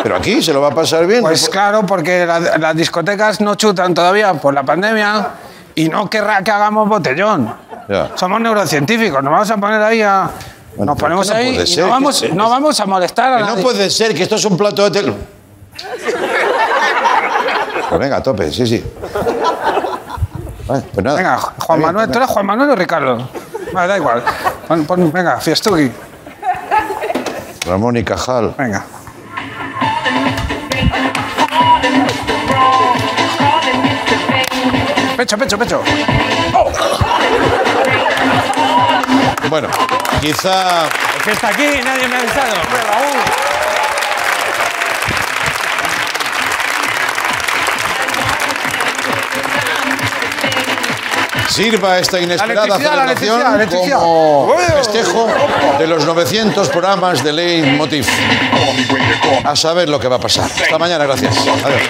[0.03, 1.21] Pero aquí se lo va a pasar bien.
[1.23, 5.29] Pues claro, porque la- las discotecas no chutan todavía por la pandemia
[5.77, 7.55] y no querrá que hagamos botellón.
[7.89, 8.11] Ya.
[8.17, 10.29] Somos neurocientíficos, nos vamos a poner ahí a...
[10.77, 12.87] Bueno, nos pero ponemos que no ahí puede y ser, no vamos, no vamos a
[12.87, 13.63] molestar a Que no nadie.
[13.63, 15.15] puede ser que esto es un plato de tel...
[17.91, 18.85] Pues venga, a tope, sí, sí.
[20.67, 21.17] Vale, pues nada.
[21.17, 23.29] Venga, Juan Manuel, ¿tú eres Juan Manuel o Ricardo?
[23.73, 24.23] Vale, da igual.
[24.67, 25.91] Pon- pon- venga, fiestuki.
[27.67, 28.55] Ramón y Cajal.
[28.57, 28.85] Venga.
[35.17, 35.83] Pecho, pecho, pecho.
[39.51, 39.69] Bueno,
[40.21, 40.89] quizá...
[41.25, 41.81] ¿Qué está aquí?
[41.85, 42.55] Nadie me ha avisado.
[42.89, 43.19] Raúl.
[51.49, 53.43] sirva esta inesperada celebración
[53.99, 55.29] como festejo
[55.79, 58.07] de los 900 programas de Leitmotiv.
[59.45, 60.45] A saber lo que va a pasar.
[60.45, 61.37] Hasta mañana, gracias.
[61.65, 61.83] Adiós.